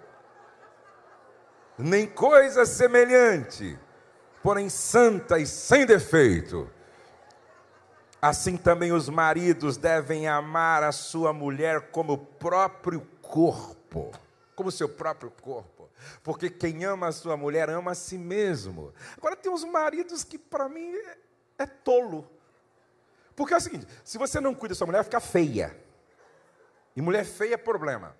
[1.78, 3.78] nem coisa semelhante
[4.42, 6.70] porém santa e sem defeito.
[8.20, 14.12] Assim também os maridos devem amar a sua mulher como o próprio corpo,
[14.54, 15.90] como seu próprio corpo.
[16.22, 18.92] Porque quem ama a sua mulher ama a si mesmo.
[19.16, 21.16] Agora tem uns maridos que para mim é,
[21.58, 22.28] é tolo.
[23.34, 25.76] Porque é o seguinte: se você não cuida da sua mulher, fica feia.
[26.94, 28.14] E mulher feia é problema.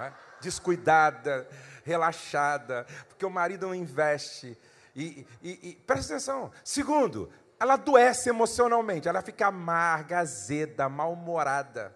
[0.00, 0.12] É?
[0.40, 1.48] Descuidada,
[1.84, 4.56] relaxada, porque o marido não investe.
[4.94, 6.50] E, e, e presta atenção.
[6.64, 11.94] Segundo, ela adoece emocionalmente, ela fica amarga, azeda, mal-humorada,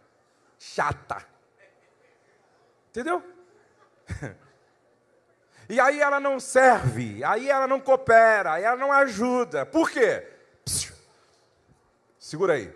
[0.59, 1.25] chata.
[2.91, 3.23] Entendeu?
[5.67, 9.65] E aí ela não serve, aí ela não coopera, aí ela não ajuda.
[9.65, 10.31] Por quê?
[10.63, 10.95] Psiu.
[12.19, 12.71] Segura aí.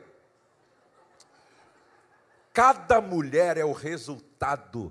[2.52, 4.90] Cada mulher é o resultado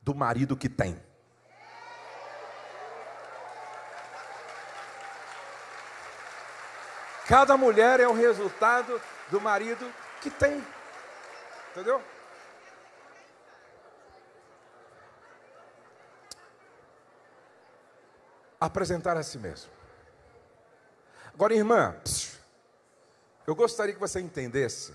[0.00, 1.00] do marido que tem.
[7.26, 9.00] Cada mulher é o resultado
[9.30, 10.64] do marido que tem.
[11.70, 12.02] Entendeu?
[18.60, 19.70] Apresentar a si mesmo.
[21.32, 21.96] Agora, irmã,
[23.46, 24.94] eu gostaria que você entendesse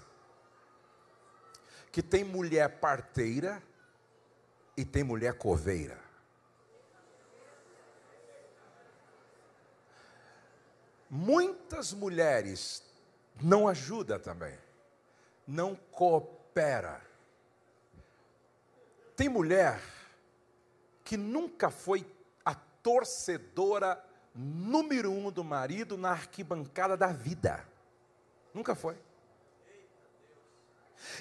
[1.91, 3.61] que tem mulher parteira
[4.77, 6.08] e tem mulher coveira.
[11.09, 12.83] Muitas mulheres
[13.41, 14.57] não ajudam também,
[15.47, 17.01] não coopera.
[19.15, 19.81] Tem mulher
[21.03, 22.05] que nunca foi
[22.45, 24.03] a torcedora
[24.35, 27.67] número um do marido na arquibancada da vida.
[28.53, 28.95] Nunca foi.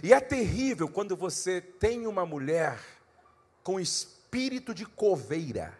[0.03, 2.79] E é terrível quando você tem uma mulher
[3.63, 5.77] com espírito de coveira.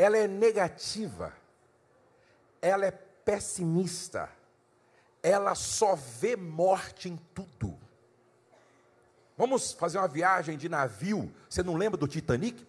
[0.00, 1.30] Ela é negativa,
[2.62, 4.30] ela é pessimista,
[5.22, 7.78] ela só vê morte em tudo.
[9.36, 11.30] Vamos fazer uma viagem de navio.
[11.50, 12.66] Você não lembra do Titanic?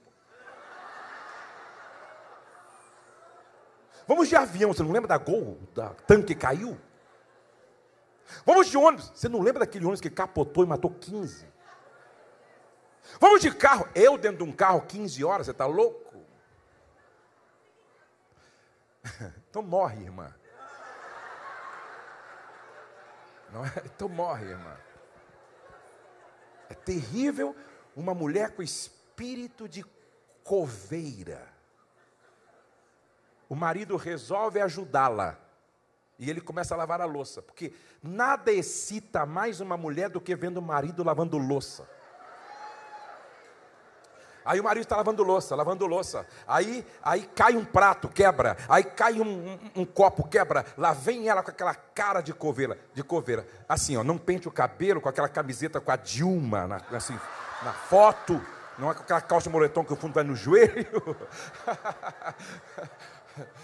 [4.05, 6.77] Vamos de avião, você não lembra da Gol, da tanque que caiu?
[8.45, 11.45] Vamos de ônibus, você não lembra daquele ônibus que capotou e matou 15?
[13.21, 16.10] Vamos de carro, eu dentro de um carro 15 horas, você está louco?
[19.49, 20.33] Então morre, irmã.
[23.51, 23.71] Não é?
[23.85, 24.77] Então morre, irmã.
[26.69, 27.55] É terrível
[27.95, 29.83] uma mulher com espírito de
[30.43, 31.47] coveira.
[33.49, 35.37] O marido resolve ajudá-la.
[36.17, 37.41] E ele começa a lavar a louça.
[37.41, 41.89] Porque nada excita mais uma mulher do que vendo o marido lavando louça.
[44.43, 46.25] Aí o marido está lavando louça, lavando louça.
[46.47, 48.57] Aí, aí cai um prato, quebra.
[48.67, 50.65] Aí cai um, um, um, copo, quebra.
[50.77, 53.45] Lá vem ela com aquela cara de coveira, de coveira.
[53.69, 57.17] Assim, ó, não pente o cabelo com aquela camiseta com a Dilma, na, assim,
[57.63, 58.41] na foto.
[58.77, 61.15] Não é com aquela calça moletom que o fundo vai no joelho.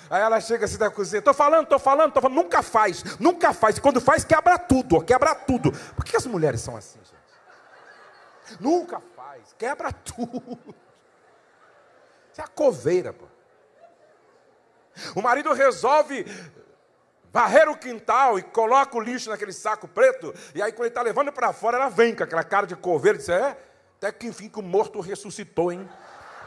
[0.10, 3.54] Aí ela chega assim da cozinha, estou falando, estou falando, estou falando, nunca faz, nunca
[3.54, 3.78] faz.
[3.78, 5.72] E quando faz, quebra tudo, quebra tudo.
[5.72, 7.17] Por que as mulheres são assim, gente?
[8.60, 10.58] Nunca faz, quebra tudo.
[12.32, 13.26] Isso é a coveira, pô.
[15.16, 16.26] O marido resolve
[17.32, 21.02] varrer o quintal e coloca o lixo naquele saco preto, e aí quando ele está
[21.02, 23.58] levando para fora, ela vem com aquela cara de coveira e diz, é,
[23.98, 25.88] até que enfim que o morto ressuscitou, hein?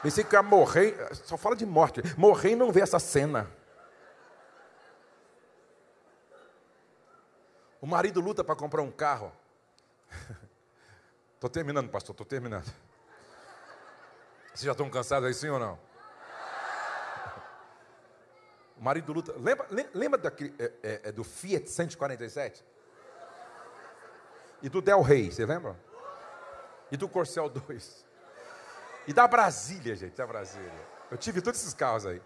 [0.03, 3.49] Pensei que ia morrer, só fala de morte, morrer e não ver essa cena.
[7.81, 9.33] O marido luta para comprar um carro.
[11.41, 12.71] Estou terminando, pastor, estou terminando.
[14.49, 15.79] Vocês já estão cansados aí, sim ou não?
[18.77, 19.33] O marido luta.
[19.39, 22.63] Lembra, lembra daquele, é, é, é do Fiat 147?
[24.61, 25.75] E do Del Rey, você lembra?
[26.93, 28.07] E do Corcel 2.
[29.09, 30.87] E da Brasília, gente, da Brasília.
[31.11, 32.21] Eu tive todos esses carros aí.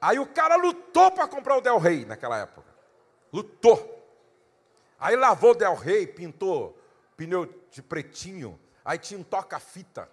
[0.00, 2.66] Aí o cara lutou para comprar o Del Rey naquela época.
[3.32, 3.99] Lutou.
[5.00, 6.78] Aí lavou Del Rey, pintou
[7.16, 8.60] pneu de pretinho.
[8.84, 10.08] Aí tinha um toca-fita.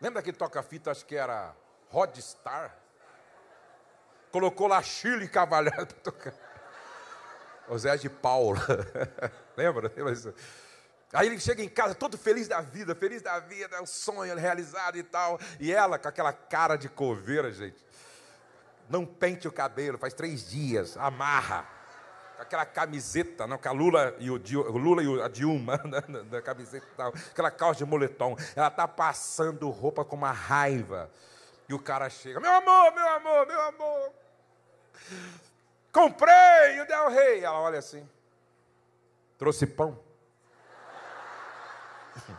[0.00, 1.54] Lembra daquele toca-fita, acho que era
[1.88, 2.76] Rodstar?
[4.30, 6.34] Colocou lá Chile Cavalhado para tocar.
[7.68, 8.60] O Zé de Paula.
[9.56, 9.92] Lembra?
[9.94, 10.34] Lembra disso?
[11.12, 14.98] Aí ele chega em casa todo feliz da vida, feliz da vida, o sonho realizado
[14.98, 15.40] e tal.
[15.58, 17.82] E ela com aquela cara de coveira, gente.
[18.88, 21.77] Não pente o cabelo, faz três dias, amarra.
[22.38, 24.36] Aquela camiseta, não, com a Lula e o,
[24.70, 25.76] Lula e a Dilma,
[26.30, 27.08] da camiseta e tal.
[27.08, 28.36] Aquela calça de moletom.
[28.54, 31.10] Ela está passando roupa com uma raiva.
[31.68, 34.12] E o cara chega, meu amor, meu amor, meu amor.
[35.92, 37.44] Comprei o Del Rey.
[37.44, 38.08] Ela olha assim.
[39.36, 39.98] Trouxe pão.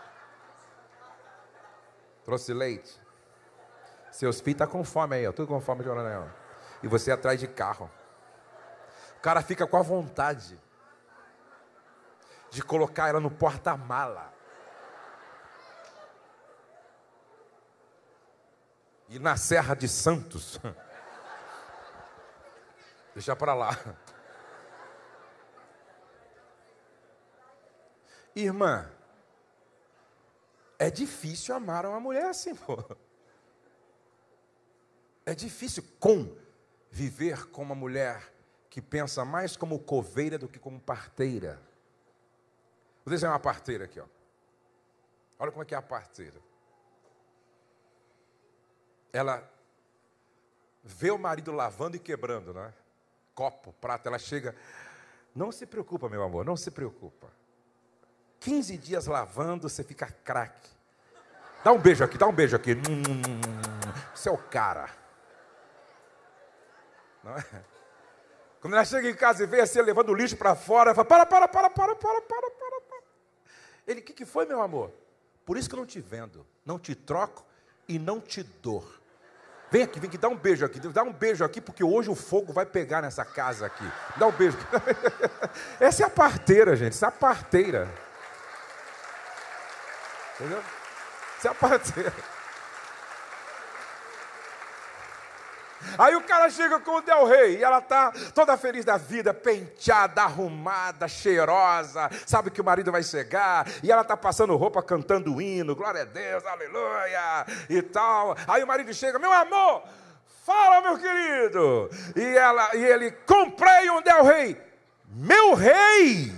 [2.26, 3.00] Trouxe leite.
[4.12, 6.28] Seus filhos estão tá com fome aí, ó, tudo com fome coronel.
[6.84, 7.90] E você atrás de carro.
[9.20, 10.58] O cara fica com a vontade
[12.50, 14.34] de colocar ela no porta-mala.
[19.10, 20.58] E na Serra de Santos.
[23.14, 23.72] Deixa para lá.
[28.34, 28.90] Irmã,
[30.78, 32.82] é difícil amar uma mulher assim, pô.
[35.26, 38.39] É difícil conviver com uma mulher
[38.70, 41.60] que pensa mais como coveira do que como parteira.
[43.04, 44.06] Vou desenhar uma parteira aqui, ó.
[45.40, 46.40] Olha como é que é a parteira.
[49.12, 49.50] Ela
[50.84, 52.74] vê o marido lavando e quebrando, né?
[53.34, 54.56] Copo, prato, ela chega.
[55.34, 57.28] Não se preocupa, meu amor, não se preocupa.
[58.40, 60.70] 15 dias lavando, você fica craque.
[61.64, 62.76] Dá um beijo aqui, dá um beijo aqui.
[64.14, 64.90] Você é o cara.
[67.24, 67.66] Não é?
[68.62, 71.06] Quando ela chega em casa e vê assim, levando o lixo para fora, ela fala:
[71.06, 72.98] para, para, para, para, para, para, para, para.
[73.88, 74.92] Ele, o que, que foi, meu amor?
[75.46, 77.46] Por isso que eu não te vendo, não te troco
[77.88, 78.86] e não te dou.
[79.72, 82.16] Vem aqui, vem aqui, dá um beijo aqui, dá um beijo aqui, porque hoje o
[82.16, 83.86] fogo vai pegar nessa casa aqui.
[84.18, 84.58] Dá um beijo.
[85.80, 87.88] Essa é a parteira, gente, essa é a parteira.
[90.36, 90.64] Entendeu?
[91.38, 92.14] Essa é a parteira.
[95.98, 99.34] Aí o cara chega com o Del Rey e ela tá toda feliz da vida,
[99.34, 105.42] penteada, arrumada, cheirosa, sabe que o marido vai chegar e ela tá passando roupa cantando
[105.42, 108.36] hino, glória a Deus, aleluia e tal.
[108.48, 109.84] Aí o marido chega, meu amor,
[110.46, 111.90] fala meu querido.
[112.16, 114.62] E ela e ele, comprei um Del Rey,
[115.06, 116.34] meu rei,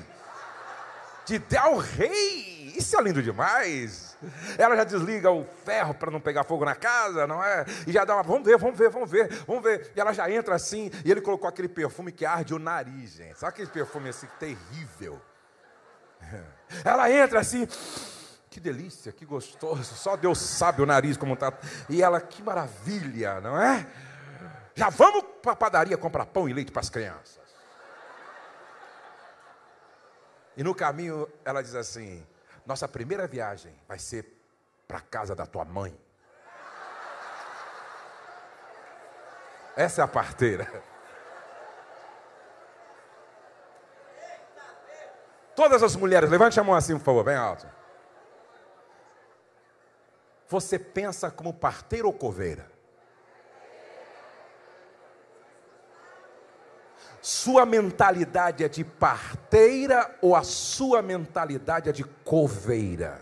[1.26, 4.11] de Del Rey, isso é lindo demais.
[4.58, 7.66] Ela já desliga o ferro para não pegar fogo na casa, não é?
[7.88, 9.92] E já dá uma, vamos ver, vamos ver, vamos ver, vamos ver.
[9.96, 13.38] E ela já entra assim, e ele colocou aquele perfume que arde o nariz, gente.
[13.40, 15.20] Sabe aquele perfume assim terrível?
[16.86, 17.68] Ela entra assim,
[18.50, 19.96] que delícia, que gostoso.
[19.96, 21.54] Só Deus sabe o nariz como está.
[21.90, 23.88] E ela, que maravilha, não é?
[24.76, 27.42] Já vamos para a padaria comprar pão e leite para as crianças.
[30.56, 32.26] E no caminho ela diz assim:
[32.66, 34.26] nossa primeira viagem vai ser
[34.88, 35.97] para a casa da tua mãe.
[39.76, 40.72] Essa é a parteira.
[45.55, 47.68] Todas as mulheres, levante a mão assim, por favor, bem alto.
[50.47, 52.71] Você pensa como parteira ou coveira?
[57.22, 63.22] Sua mentalidade é de parteira ou a sua mentalidade é de coveira?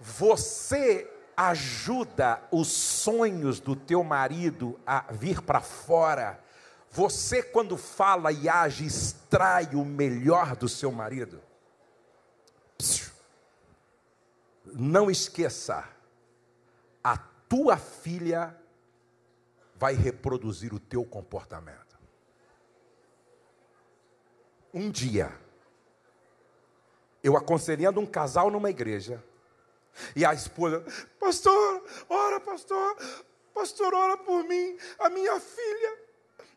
[0.00, 6.40] Você ajuda os sonhos do teu marido a vir para fora.
[6.90, 11.40] Você, quando fala e age, extrai o melhor do seu marido.
[14.66, 15.88] Não esqueça,
[17.02, 18.56] a tua filha
[19.80, 21.98] vai reproduzir o teu comportamento.
[24.74, 25.34] Um dia,
[27.24, 29.24] eu aconselhando um casal numa igreja,
[30.14, 30.84] e a esposa,
[31.18, 32.96] pastor, ora, pastor,
[33.54, 35.98] pastor, ora por mim, a minha filha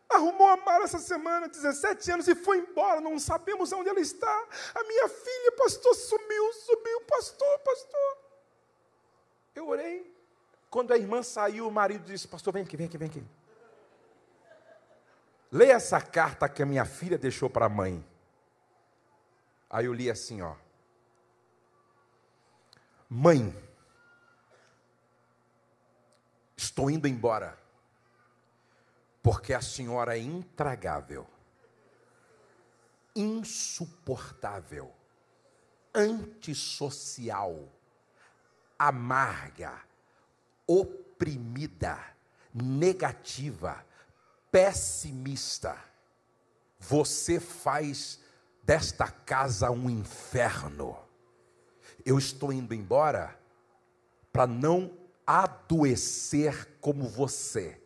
[0.10, 4.48] arrumou a mala essa semana, 17 anos, e foi embora, não sabemos onde ela está.
[4.76, 8.18] A minha filha, pastor, sumiu, sumiu, pastor, pastor.
[9.56, 10.13] Eu orei,
[10.74, 13.24] quando a irmã saiu, o marido disse: Pastor, vem aqui, vem aqui, vem aqui.
[15.52, 18.04] Leia essa carta que a minha filha deixou para a mãe.
[19.70, 20.56] Aí eu li assim, ó.
[23.08, 23.56] Mãe,
[26.58, 27.56] estou indo embora,
[29.22, 31.28] porque a senhora é intragável,
[33.16, 34.92] insuportável,
[35.94, 37.70] antissocial,
[38.80, 39.93] amarga,
[40.68, 42.00] oprimida,
[42.54, 43.86] negativa,
[44.52, 45.78] pessimista.
[46.80, 48.20] Você faz
[48.64, 50.98] desta casa um inferno.
[52.06, 53.38] Eu estou indo embora
[54.32, 54.92] para não
[55.26, 57.80] adoecer como você.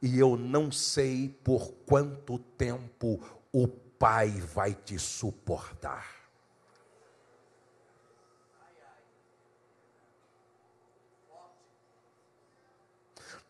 [0.00, 3.20] E eu não sei por quanto tempo
[3.52, 6.17] o Pai vai te suportar.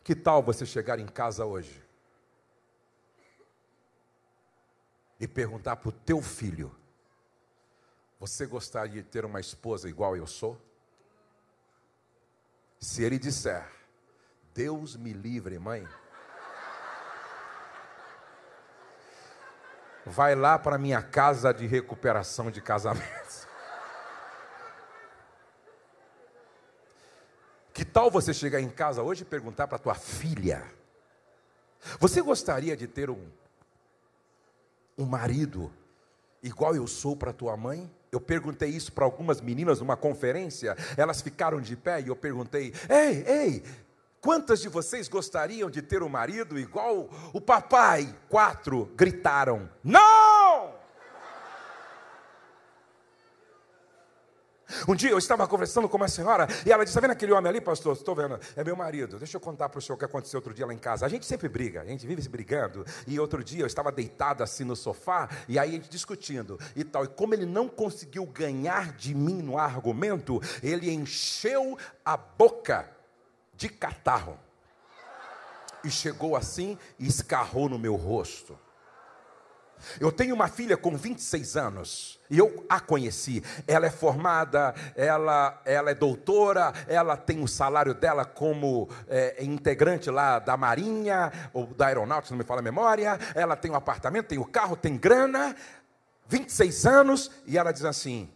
[0.09, 1.85] Que tal você chegar em casa hoje
[5.19, 6.75] e perguntar para o teu filho:
[8.19, 10.59] Você gostaria de ter uma esposa igual eu sou?
[12.79, 13.71] Se ele disser:
[14.51, 15.87] Deus me livre, mãe.
[20.07, 23.38] Vai lá para minha casa de recuperação de casamento.
[27.89, 30.63] Tal você chegar em casa hoje e perguntar para tua filha:
[31.99, 33.25] Você gostaria de ter um,
[34.97, 35.71] um marido
[36.41, 37.89] igual eu sou para tua mãe?
[38.11, 42.73] Eu perguntei isso para algumas meninas numa conferência, elas ficaram de pé e eu perguntei:
[42.89, 43.63] Ei, ei,
[44.21, 48.15] quantas de vocês gostariam de ter um marido igual o papai?
[48.29, 50.38] Quatro gritaram: Não!
[54.87, 57.49] Um dia eu estava conversando com uma senhora e ela disse: Está vendo aquele homem
[57.49, 57.93] ali, pastor?
[57.93, 59.17] Estou vendo, é meu marido.
[59.17, 61.05] Deixa eu contar para o senhor o que aconteceu outro dia lá em casa.
[61.05, 62.85] A gente sempre briga, a gente vive se brigando.
[63.07, 66.83] E outro dia eu estava deitado assim no sofá e aí a gente discutindo e
[66.83, 67.03] tal.
[67.03, 72.89] E como ele não conseguiu ganhar de mim no argumento, ele encheu a boca
[73.55, 74.39] de catarro
[75.83, 78.57] e chegou assim e escarrou no meu rosto.
[79.99, 83.43] Eu tenho uma filha com 26 anos e eu a conheci.
[83.67, 90.09] Ela é formada, ela, ela é doutora, ela tem o salário dela como é, integrante
[90.09, 93.19] lá da Marinha ou da Aeronáutica, não me fala a memória.
[93.33, 95.55] Ela tem um apartamento, tem o um carro, tem grana.
[96.27, 98.31] 26 anos e ela diz assim: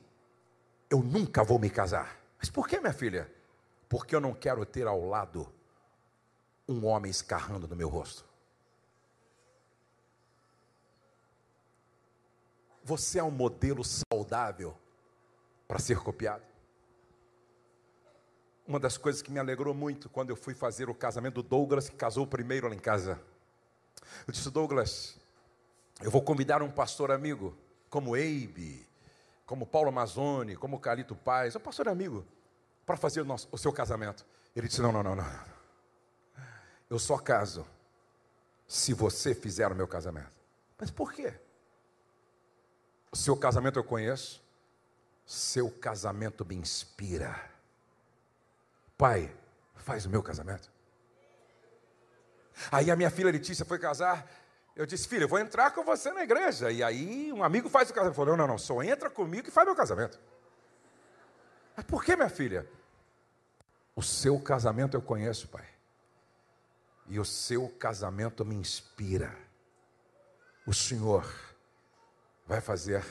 [0.90, 2.18] Eu nunca vou me casar.
[2.40, 3.32] Mas por que, minha filha?
[3.88, 5.48] Porque eu não quero ter ao lado
[6.68, 8.26] um homem escarrando no meu rosto.
[12.84, 14.78] Você é um modelo saudável
[15.68, 16.44] para ser copiado.
[18.68, 21.90] Uma das coisas que me alegrou muito quando eu fui fazer o casamento do Douglas,
[21.90, 23.20] que casou primeiro lá em casa.
[24.28, 25.18] Eu disse, Douglas,
[26.02, 27.58] eu vou convidar um pastor amigo,
[27.90, 28.88] como Eibe,
[29.46, 32.26] como Paulo Amazone, como Calito Paz, um pastor amigo,
[32.86, 34.26] para fazer o, nosso, o seu casamento.
[34.56, 35.26] Ele disse: Não, não, não, não.
[36.90, 37.66] Eu só caso
[38.68, 40.32] se você fizer o meu casamento.
[40.78, 41.34] Mas por quê?
[43.14, 44.44] Seu casamento eu conheço,
[45.26, 47.40] seu casamento me inspira.
[48.98, 49.34] Pai,
[49.76, 50.72] faz o meu casamento.
[52.72, 54.30] Aí a minha filha Letícia foi casar.
[54.76, 56.72] Eu disse, filha, eu vou entrar com você na igreja.
[56.72, 58.16] E aí um amigo faz o casamento.
[58.16, 60.20] Falou, não, não, não, só entra comigo e faz meu casamento.
[61.76, 62.68] Mas por que, minha filha?
[63.96, 65.68] O seu casamento eu conheço, pai.
[67.08, 69.36] E o seu casamento me inspira.
[70.66, 71.26] O Senhor
[72.46, 73.04] vai fazer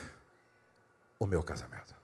[1.19, 1.95] o meu casamento.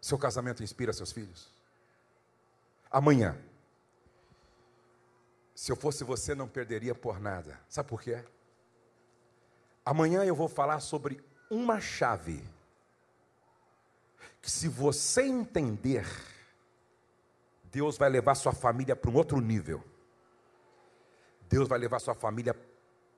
[0.00, 1.52] Seu casamento inspira seus filhos.
[2.90, 3.36] Amanhã,
[5.54, 7.58] se eu fosse você, não perderia por nada.
[7.68, 8.22] Sabe por quê?
[9.84, 12.42] Amanhã eu vou falar sobre uma chave
[14.42, 16.06] que, se você entender,
[17.64, 19.82] Deus vai levar sua família para um outro nível.
[21.48, 22.54] Deus vai levar sua família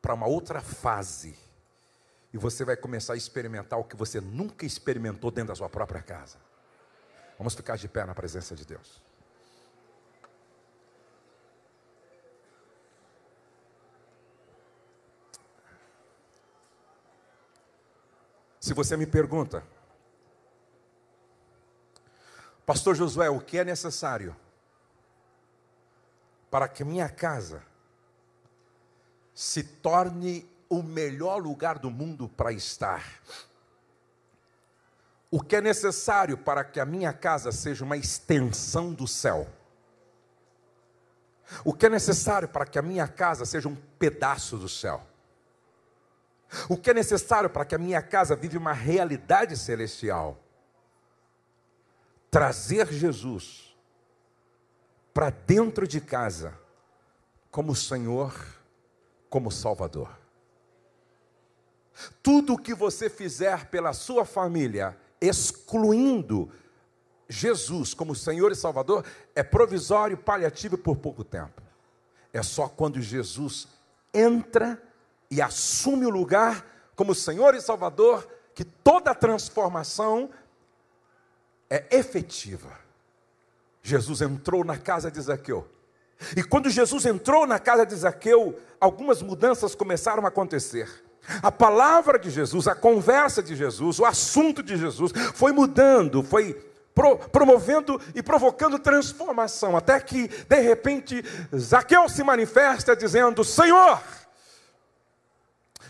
[0.01, 1.46] para uma outra fase
[2.37, 6.03] e você vai começar a experimentar o que você nunca experimentou dentro da sua própria
[6.03, 6.37] casa.
[7.39, 9.03] Vamos ficar de pé na presença de Deus.
[18.61, 19.65] Se você me pergunta,
[22.67, 24.37] Pastor Josué, o que é necessário
[26.51, 27.63] para que minha casa
[29.35, 33.05] se torne o melhor lugar do mundo para estar.
[35.31, 39.47] O que é necessário para que a minha casa seja uma extensão do céu.
[41.65, 45.07] O que é necessário para que a minha casa seja um pedaço do céu.
[46.69, 50.39] O que é necessário para que a minha casa vive uma realidade celestial.
[52.31, 53.77] Trazer Jesus
[55.13, 56.59] para dentro de casa
[57.51, 58.35] como Senhor,
[59.31, 60.26] como Salvador.
[62.23, 66.51] Tudo o que você fizer pela sua família, excluindo
[67.29, 71.63] Jesus como Senhor e Salvador, é provisório, paliativo por pouco tempo.
[72.33, 73.67] É só quando Jesus
[74.13, 74.81] entra
[75.31, 80.31] e assume o lugar como Senhor e Salvador que toda transformação
[81.69, 82.79] é efetiva.
[83.83, 85.69] Jesus entrou na casa de Zaqueu.
[86.37, 91.05] E quando Jesus entrou na casa de Zaqueu, algumas mudanças começaram a acontecer.
[91.43, 96.55] A palavra de Jesus, a conversa de Jesus, o assunto de Jesus foi mudando, foi
[96.95, 101.23] pro, promovendo e provocando transformação, até que, de repente,
[101.55, 104.01] Zaqueu se manifesta dizendo: Senhor,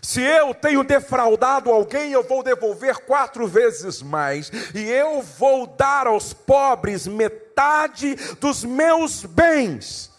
[0.01, 6.07] se eu tenho defraudado alguém, eu vou devolver quatro vezes mais, e eu vou dar
[6.07, 10.11] aos pobres metade dos meus bens.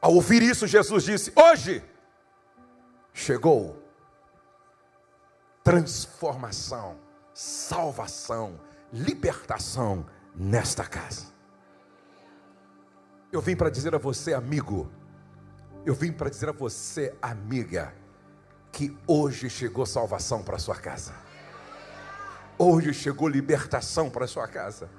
[0.00, 1.84] Ao ouvir isso, Jesus disse: Hoje
[3.12, 3.79] chegou
[5.70, 6.96] transformação,
[7.32, 8.58] salvação,
[8.92, 10.04] libertação
[10.34, 11.26] nesta casa.
[13.30, 14.90] Eu vim para dizer a você, amigo,
[15.86, 17.94] eu vim para dizer a você, amiga,
[18.72, 21.14] que hoje chegou salvação para sua casa.
[22.58, 24.90] Hoje chegou libertação para sua casa.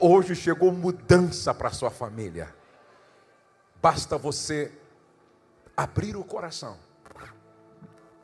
[0.00, 2.48] Hoje chegou mudança para sua família.
[3.82, 4.72] Basta você
[5.76, 6.78] abrir o coração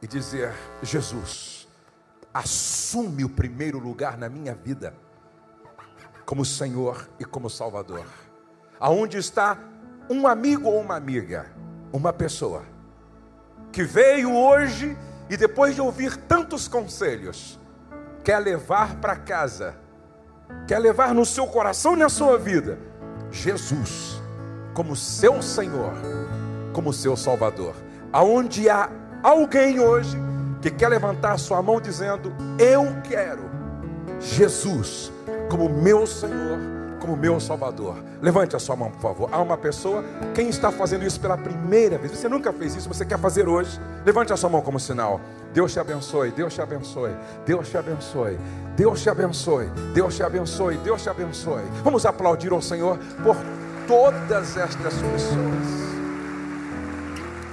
[0.01, 1.60] e dizer: Jesus,
[2.33, 4.95] assume o primeiro lugar na minha vida,
[6.25, 8.07] como Senhor e como Salvador.
[8.79, 9.59] Aonde está
[10.09, 11.47] um amigo ou uma amiga,
[11.93, 12.65] uma pessoa,
[13.73, 14.97] que veio hoje
[15.29, 17.59] e depois de ouvir tantos conselhos,
[18.25, 19.77] quer levar para casa,
[20.67, 22.79] quer levar no seu coração e na sua vida,
[23.31, 24.21] Jesus
[24.75, 25.93] como seu Senhor,
[26.73, 27.75] como seu Salvador.
[28.13, 28.91] Aonde há
[29.23, 30.17] alguém hoje
[30.61, 33.51] que quer levantar sua mão dizendo: Eu quero
[34.21, 35.13] Jesus
[35.49, 36.59] como meu Senhor,
[37.01, 37.97] como meu Salvador.
[38.21, 39.29] Levante a sua mão, por favor.
[39.33, 40.05] Há uma pessoa,
[40.35, 43.81] quem está fazendo isso pela primeira vez, você nunca fez isso, você quer fazer hoje,
[44.05, 45.21] levante a sua mão como sinal.
[45.53, 47.11] Deus te abençoe, Deus te abençoe,
[47.45, 48.39] Deus te abençoe,
[48.77, 51.63] Deus te abençoe, Deus te abençoe, Deus te abençoe.
[51.83, 53.37] Vamos aplaudir ao Senhor por
[53.89, 55.31] todas estas pessoas.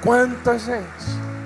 [0.03, 1.36] Quanta gente.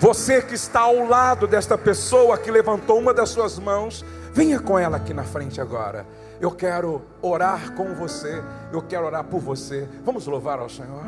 [0.00, 4.78] Você que está ao lado desta pessoa que levantou uma das suas mãos, venha com
[4.78, 6.06] ela aqui na frente agora.
[6.40, 8.42] Eu quero orar com você,
[8.72, 9.86] eu quero orar por você.
[10.02, 11.04] Vamos louvar ao Senhor.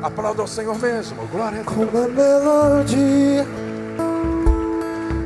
[0.00, 1.26] Aplauda ao Senhor mesmo.
[1.26, 1.74] Glória a Deus.
[1.74, 3.44] Com uma melodia,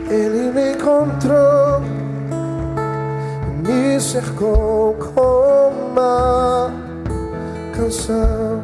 [0.09, 1.83] Ele me encontrou,
[3.69, 6.73] me cercou com uma
[7.77, 8.63] canção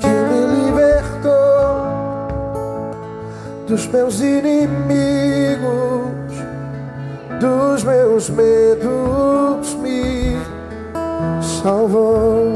[0.00, 1.76] que me libertou
[3.68, 5.68] dos meus inimigos,
[7.40, 10.36] dos meus medos, me
[11.40, 12.52] salvou.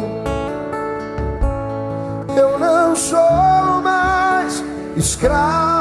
[2.36, 4.64] Eu não sou mais
[4.96, 5.79] escravo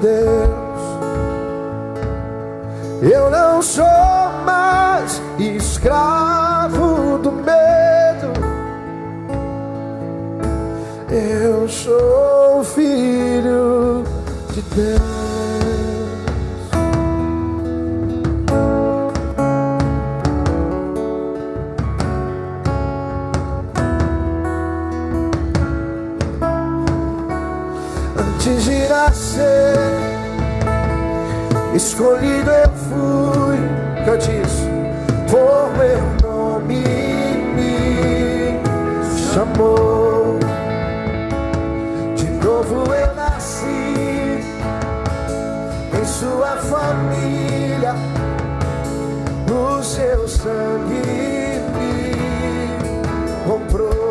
[0.00, 0.68] Deus.
[3.02, 3.84] Eu não sou
[4.44, 8.32] mais escravo do medo.
[11.10, 14.04] Eu sou filho
[14.52, 15.17] de Deus.
[28.48, 29.76] Antes de nascer,
[31.74, 33.58] escolhido eu fui,
[34.04, 34.68] cante isso,
[35.30, 36.82] por meu nome
[37.54, 38.58] me
[39.32, 40.38] chamou.
[42.16, 44.40] De novo eu nasci
[46.00, 47.94] em sua família,
[49.50, 52.14] o seu sangue me
[53.46, 54.07] comprou.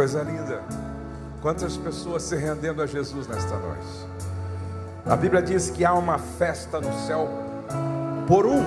[0.00, 0.62] Coisa linda.
[1.42, 4.08] Quantas pessoas se rendendo a Jesus nesta noite.
[5.04, 7.28] A Bíblia diz que há uma festa no céu
[8.26, 8.64] por um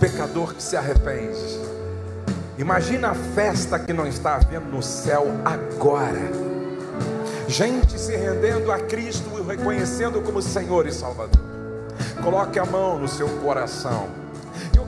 [0.00, 1.38] pecador que se arrepende.
[2.58, 6.32] Imagina a festa que não está havendo no céu agora.
[7.46, 11.44] Gente se rendendo a Cristo e reconhecendo como Senhor e Salvador.
[12.24, 14.08] Coloque a mão no seu coração.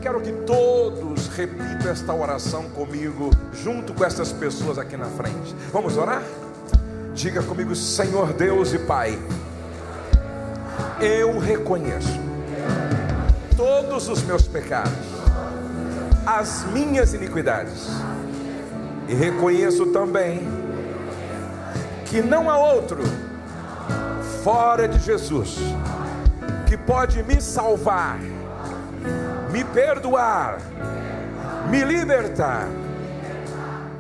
[0.01, 5.55] Quero que todos repitam esta oração comigo, junto com essas pessoas aqui na frente.
[5.73, 6.23] Vamos orar?
[7.15, 9.19] Diga comigo, Senhor Deus e Pai,
[11.01, 12.21] eu reconheço
[13.57, 14.93] todos os meus pecados,
[16.25, 17.89] as minhas iniquidades,
[19.09, 20.47] e reconheço também
[22.07, 23.03] que não há outro
[24.45, 25.59] fora de Jesus
[26.69, 28.21] que pode me salvar,
[29.51, 30.59] me perdoar,
[31.71, 32.69] me libertar,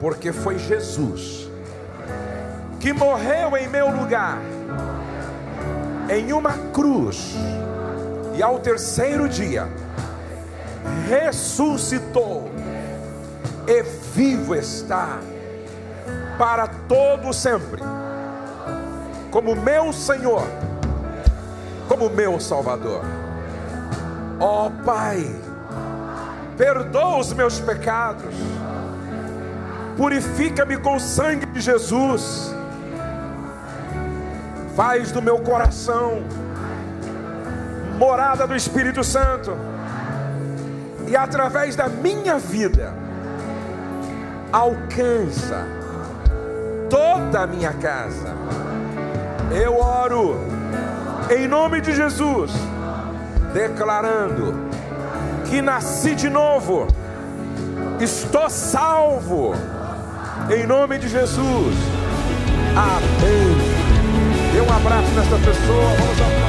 [0.00, 1.48] porque foi Jesus
[2.80, 4.38] que morreu em meu lugar,
[6.08, 7.34] em uma cruz,
[8.36, 9.68] e ao terceiro dia
[11.08, 12.50] ressuscitou,
[13.66, 13.82] e
[14.14, 15.18] vivo está
[16.38, 17.82] para todo sempre,
[19.30, 20.46] como meu Senhor,
[21.88, 23.27] como meu Salvador.
[24.40, 25.34] Ó Pai,
[26.56, 28.34] perdoa os meus pecados,
[29.96, 32.54] purifica-me com o sangue de Jesus
[34.78, 36.22] Faz do meu coração
[37.98, 39.56] morada do Espírito Santo.
[41.08, 42.94] E através da minha vida,
[44.52, 45.66] alcança
[46.88, 48.28] toda a minha casa.
[49.50, 50.38] Eu oro
[51.28, 52.52] em nome de Jesus,
[53.52, 54.54] declarando
[55.48, 56.86] que nasci de novo,
[58.00, 59.54] estou salvo,
[60.50, 61.74] em nome de Jesus.
[62.76, 63.78] Amém.
[64.52, 66.47] Dê um abraço nessa pessoa, vamos.